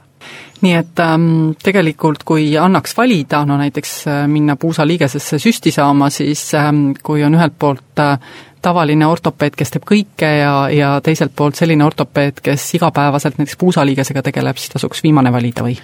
nii 0.61 0.75
et 0.77 1.01
ähm, 1.01 1.53
tegelikult 1.65 2.25
kui 2.29 2.51
annaks 2.61 2.93
valida, 2.97 3.43
no 3.49 3.57
näiteks 3.61 3.95
äh, 4.09 4.19
minna 4.29 4.57
puusaliigesesse 4.61 5.39
süsti 5.41 5.73
saama, 5.73 6.11
siis 6.13 6.43
ähm, 6.59 6.91
kui 7.03 7.25
on 7.25 7.39
ühelt 7.39 7.57
poolt 7.59 8.03
äh, 8.03 8.19
tavaline 8.63 9.09
ortopeed, 9.09 9.57
kes 9.57 9.73
teeb 9.73 9.87
kõike 9.89 10.29
ja, 10.41 10.53
ja 10.75 10.91
teiselt 11.05 11.33
poolt 11.37 11.57
selline 11.57 11.85
ortopeed, 11.87 12.43
kes 12.45 12.67
igapäevaselt 12.77 13.41
näiteks 13.41 13.57
puusaliigesega 13.61 14.23
tegeleb, 14.29 14.61
siis 14.61 14.77
tasuks 14.77 15.03
viimane 15.07 15.33
valida 15.33 15.65
või? 15.65 15.79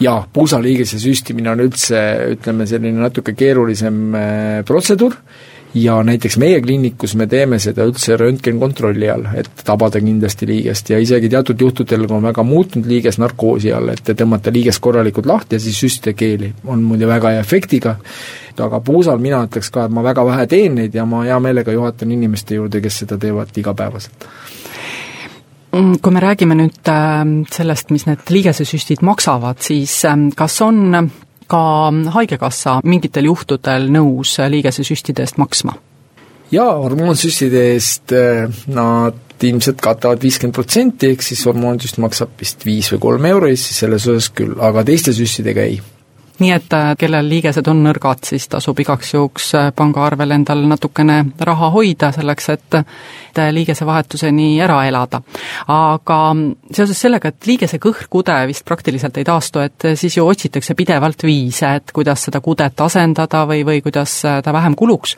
Jaa, 0.00 0.26
puusaliigese 0.32 1.00
süstimine 1.02 1.52
on 1.52 1.64
üldse, 1.66 2.02
ütleme, 2.36 2.66
selline 2.68 3.02
natuke 3.02 3.34
keerulisem 3.38 4.04
äh, 4.14 4.60
protseduur. 4.68 5.16
Ja 5.72 5.94
näiteks 6.04 6.34
meie 6.36 6.58
kliinikus 6.60 7.14
me 7.16 7.24
teeme 7.26 7.56
seda 7.56 7.86
üldse 7.88 8.18
röntgenkontrolli 8.20 9.06
all, 9.08 9.24
et 9.40 9.62
tabada 9.64 10.02
kindlasti 10.04 10.44
liigest. 10.50 10.90
Ja 10.92 10.98
isegi 11.00 11.30
teatud 11.32 11.64
juhtudel, 11.64 12.04
kui 12.04 12.18
on 12.18 12.26
väga 12.28 12.44
muutunud 12.44 12.90
liiges 12.90 13.16
narkoosi 13.22 13.72
all, 13.72 13.88
et 13.94 14.12
tõmmata 14.18 14.52
liigest 14.52 14.82
korralikult 14.84 15.30
lahti 15.30 15.56
ja 15.56 15.64
siis 15.64 15.80
süstida 15.80 16.12
keeli, 16.12 16.52
on 16.68 16.84
muide 16.84 17.08
väga 17.08 17.32
hea 17.32 17.40
efektiga, 17.40 17.94
aga 18.60 18.82
puusal 18.84 19.22
mina 19.24 19.40
ütleks 19.46 19.72
ka, 19.72 19.86
et 19.88 19.96
ma 19.96 20.04
väga 20.04 20.26
vähe 20.28 20.44
teen 20.52 20.76
neid 20.76 20.92
ja 20.94 21.08
ma 21.08 21.24
hea 21.24 21.40
meelega 21.40 21.72
juhatan 21.72 22.12
inimeste 22.12 22.60
juurde, 22.60 22.84
kes 22.84 23.04
seda 23.06 23.16
teevad 23.24 23.56
igapäevaselt 23.64 24.28
kui 25.72 26.12
me 26.12 26.20
räägime 26.20 26.56
nüüd 26.58 26.88
ähm, 26.92 27.42
sellest, 27.50 27.92
mis 27.94 28.04
need 28.08 28.28
liigesesüstid 28.28 29.00
maksavad, 29.06 29.62
siis 29.64 30.02
ähm, 30.08 30.28
kas 30.36 30.60
on 30.64 31.10
ka 31.52 31.62
Haigekassa 32.12 32.80
mingitel 32.84 33.28
juhtudel 33.30 33.88
nõus 33.92 34.36
liigesesüstide 34.52 35.24
eest 35.24 35.40
maksma? 35.40 35.78
jaa, 36.52 36.72
hormoonsüstide 36.76 37.62
eest 37.72 38.12
äh, 38.16 38.52
nad 38.68 39.42
ilmselt 39.42 39.80
katavad 39.82 40.22
viiskümmend 40.22 40.54
protsenti, 40.54 41.08
ehk 41.14 41.24
siis 41.24 41.42
hormoonsüst 41.48 41.98
maksab 42.02 42.36
vist 42.40 42.62
viis 42.68 42.92
või 42.92 43.00
kolm 43.08 43.26
euro 43.32 43.48
Eestis 43.50 43.80
selles 43.82 44.06
osas 44.06 44.28
küll, 44.36 44.54
aga 44.60 44.84
teiste 44.86 45.14
süstidega 45.16 45.64
ei 45.66 45.80
nii 46.40 46.52
et 46.54 46.72
äh, 46.72 46.92
kellel 46.98 47.28
liigesed 47.28 47.66
on 47.68 47.82
nõrgad, 47.84 48.22
siis 48.26 48.48
tasub 48.48 48.78
igaks 48.80 49.14
juhuks 49.14 49.50
äh, 49.58 49.70
pangaarvel 49.76 50.36
endal 50.38 50.64
natukene 50.68 51.18
raha 51.40 51.70
hoida, 51.74 52.12
selleks 52.12 52.48
et 52.54 52.78
liigesevahetuseni 53.52 54.60
ära 54.60 54.82
elada. 54.88 55.22
aga 55.72 56.18
seoses 56.72 57.00
sellega, 57.00 57.28
et 57.28 57.46
liigese 57.46 57.78
kõhkude 57.80 58.34
vist 58.46 58.64
praktiliselt 58.64 59.16
ei 59.16 59.24
taastu, 59.24 59.62
et 59.64 59.88
siis 59.96 60.16
ju 60.16 60.26
otsitakse 60.26 60.74
pidevalt 60.74 61.24
viise, 61.24 61.74
et 61.80 61.92
kuidas 61.92 62.26
seda 62.28 62.40
kudet 62.40 62.80
asendada 62.80 63.44
või, 63.48 63.64
või 63.64 63.80
kuidas 63.82 64.20
ta 64.22 64.52
vähem 64.52 64.76
kuluks. 64.76 65.16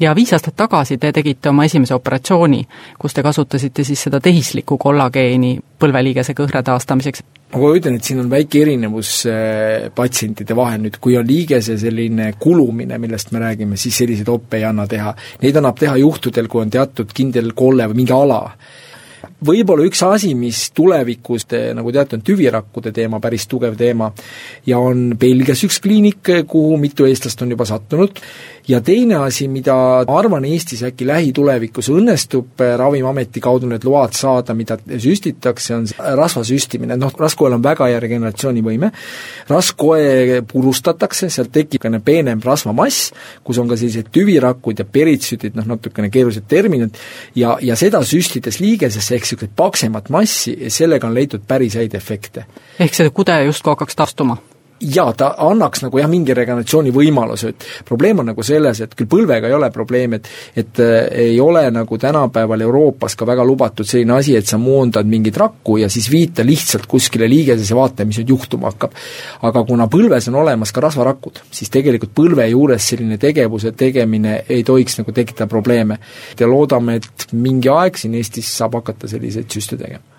ja 0.00 0.14
viis 0.14 0.32
aastat 0.32 0.56
tagasi 0.56 0.98
te 0.98 1.12
tegite 1.12 1.48
oma 1.48 1.64
esimese 1.64 1.94
operatsiooni, 1.94 2.66
kus 2.98 3.14
te 3.14 3.22
kasutasite 3.22 3.84
siis 3.84 4.02
seda 4.08 4.20
tehislikku 4.20 4.78
kollageeni 4.78 5.58
põlveliigese 5.82 6.34
kõhre 6.38 6.62
taastamiseks? 6.66 7.24
Ma 7.52 7.60
kohe 7.60 7.80
ütlen, 7.80 7.98
et 7.98 8.06
siin 8.08 8.22
on 8.22 8.30
väike 8.32 8.62
erinevus 8.64 9.10
äh, 9.28 9.90
patsientide 9.94 10.56
vahel. 10.56 10.80
Nüüd, 10.86 10.96
kui 11.04 11.18
on 11.20 11.26
liigese 11.28 11.76
selline 11.80 12.30
kulumine, 12.40 12.96
millest 13.02 13.34
me 13.34 13.42
räägime, 13.42 13.76
siis 13.80 13.98
selliseid 14.00 14.30
oppe 14.32 14.62
ei 14.62 14.64
anna 14.68 14.86
teha. 14.88 15.12
Neid 15.42 15.58
annab 15.60 15.76
teha 15.82 15.98
juhtudel, 16.00 16.48
kui 16.48 16.64
on 16.64 16.72
teatud 16.72 17.12
kindel 17.12 17.52
kolle 17.58 17.90
või 17.90 18.02
mingi 18.02 18.16
ala 18.16 18.46
võib-olla 19.46 19.86
üks 19.88 20.02
asi, 20.06 20.32
mis 20.38 20.70
tulevikus, 20.76 21.46
nagu 21.76 21.92
teate, 21.94 22.18
on 22.18 22.24
tüvirakkude 22.26 22.92
teema 22.94 23.20
päris 23.22 23.46
tugev 23.50 23.76
teema 23.78 24.12
ja 24.66 24.78
on 24.78 25.12
Belgias 25.18 25.64
üks 25.66 25.80
kliinik, 25.82 26.32
kuhu 26.48 26.78
mitu 26.80 27.06
eestlast 27.08 27.42
on 27.42 27.54
juba 27.54 27.66
sattunud, 27.68 28.20
ja 28.68 28.80
teine 28.80 29.16
asi, 29.16 29.48
mida 29.48 29.74
ma 30.06 30.18
arvan, 30.18 30.44
Eestis 30.46 30.82
äkki 30.86 31.06
lähitulevikus 31.06 31.88
õnnestub 31.92 32.60
Ravimiameti 32.78 33.40
kaudu 33.42 33.68
need 33.70 33.84
load 33.86 34.14
saada, 34.16 34.54
mida 34.54 34.76
süstitakse, 35.02 35.74
on 35.76 35.86
rasvasüstimine, 36.18 36.96
noh, 37.00 37.12
raskkoel 37.18 37.56
on 37.56 37.64
väga 37.64 37.88
hea 37.90 38.00
regeneratsioonivõime, 38.02 38.92
raskkoe 39.50 40.42
purustatakse, 40.50 41.30
sealt 41.32 41.52
tekib 41.52 41.82
niisugune 41.82 42.02
peenem 42.04 42.42
rasvamass, 42.44 43.10
kus 43.42 43.58
on 43.58 43.70
ka 43.70 43.78
sellised 43.80 44.12
tüvirakud 44.14 44.78
ja 44.78 44.84
peritsüüdid, 44.86 45.56
noh 45.58 45.66
natukene 45.72 46.10
keerulised 46.12 46.46
terminid, 46.48 46.98
ja, 47.38 47.56
ja 47.64 47.76
seda 47.78 48.02
süstides 48.06 48.60
liigesesse, 48.62 49.16
ehk 49.16 49.26
niisugust 49.32 49.56
paksemat 49.56 50.08
massi 50.08 50.56
ja 50.60 50.70
sellega 50.70 51.06
on 51.06 51.14
leitud 51.14 51.44
päris 51.48 51.74
häid 51.74 51.94
efekte. 51.94 52.44
ehk 52.78 52.94
see 52.94 53.10
kude 53.10 53.44
justkui 53.44 53.70
hakkaks 53.70 53.96
taastuma? 53.96 54.36
Jaa, 54.82 55.12
ta 55.16 55.32
annaks 55.46 55.84
nagu 55.84 56.00
jah, 56.00 56.08
mingi 56.10 56.34
regeneratsiooni 56.34 56.92
võimaluse, 56.94 57.52
et 57.52 57.66
probleem 57.88 58.22
on 58.22 58.30
nagu 58.32 58.44
selles, 58.46 58.80
et 58.82 58.94
küll 58.98 59.10
põlvega 59.10 59.48
ei 59.48 59.56
ole 59.56 59.70
probleem, 59.74 60.18
et 60.18 60.28
et 60.56 60.80
äh, 60.82 61.06
ei 61.26 61.40
ole 61.40 61.64
nagu 61.70 61.98
tänapäeval 61.98 62.60
Euroopas 62.66 63.16
ka 63.16 63.26
väga 63.26 63.44
lubatud 63.46 63.86
selline 63.88 64.16
asi, 64.18 64.36
et 64.36 64.46
sa 64.48 64.58
moondad 64.58 65.08
mingit 65.08 65.36
rakku 65.38 65.78
ja 65.80 65.90
siis 65.92 66.10
viid 66.10 66.34
ta 66.36 66.46
lihtsalt 66.46 66.86
kuskile 66.90 67.28
liigesesse, 67.30 67.76
vaata, 67.76 68.06
mis 68.08 68.20
nüüd 68.20 68.34
juhtuma 68.34 68.72
hakkab. 68.72 68.94
aga 69.42 69.64
kuna 69.68 69.88
põlves 69.92 70.28
on 70.30 70.40
olemas 70.42 70.72
ka 70.72 70.84
rasvarakud, 70.84 71.42
siis 71.50 71.70
tegelikult 71.70 72.14
põlve 72.14 72.48
juures 72.50 72.88
selline 72.92 73.18
tegevuse 73.18 73.72
tegemine 73.72 74.42
ei 74.48 74.64
tohiks 74.64 74.98
nagu 74.98 75.12
tekitada 75.12 75.46
probleeme. 75.46 75.98
ja 76.38 76.48
loodame, 76.48 76.96
et 76.96 77.28
mingi 77.32 77.68
aeg 77.68 77.96
siin 77.96 78.14
Eestis 78.14 78.50
saab 78.56 78.74
hakata 78.80 79.08
selliseid 79.08 79.50
süste 79.50 79.76
tegema 79.76 80.12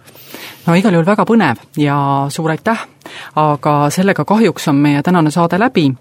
no 0.67 0.75
igal 0.77 0.95
juhul 0.95 1.07
väga 1.07 1.25
põnev 1.27 1.61
ja 1.79 1.95
suur 2.33 2.53
aitäh, 2.53 2.85
aga 3.35 3.89
sellega 3.89 4.25
kahjuks 4.25 4.67
on 4.67 4.75
meie 4.75 5.01
tänane 5.03 5.31
saade 5.31 5.59
läbi. 5.59 5.93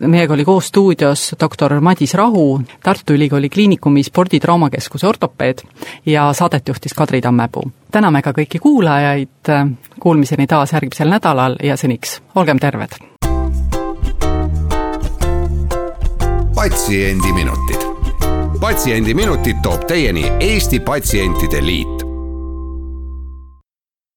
meiega 0.00 0.34
oli 0.34 0.44
koos 0.44 0.66
stuudios 0.66 1.34
doktor 1.40 1.80
Madis 1.80 2.14
Rahu, 2.14 2.62
Tartu 2.82 3.12
Ülikooli 3.12 3.48
Kliinikumi 3.48 4.02
sporditraumakeskuse 4.02 5.06
ortopeed 5.06 5.58
ja 6.06 6.32
saadet 6.32 6.68
juhtis 6.68 6.94
Kadri 6.94 7.20
Tammepuu. 7.20 7.72
täname 7.90 8.22
ka 8.22 8.32
kõiki 8.32 8.58
kuulajaid, 8.58 9.52
kuulmiseni 10.00 10.46
taas 10.46 10.72
järgmisel 10.72 11.08
nädalal 11.08 11.56
ja 11.62 11.76
seniks 11.76 12.20
olgem 12.34 12.58
terved! 12.58 13.14
patsiendiminutid. 16.64 17.82
patsiendiminutid 18.60 19.56
toob 19.62 19.84
teieni 19.86 20.32
Eesti 20.40 20.80
Patsientide 20.80 21.66
Liit 21.66 21.93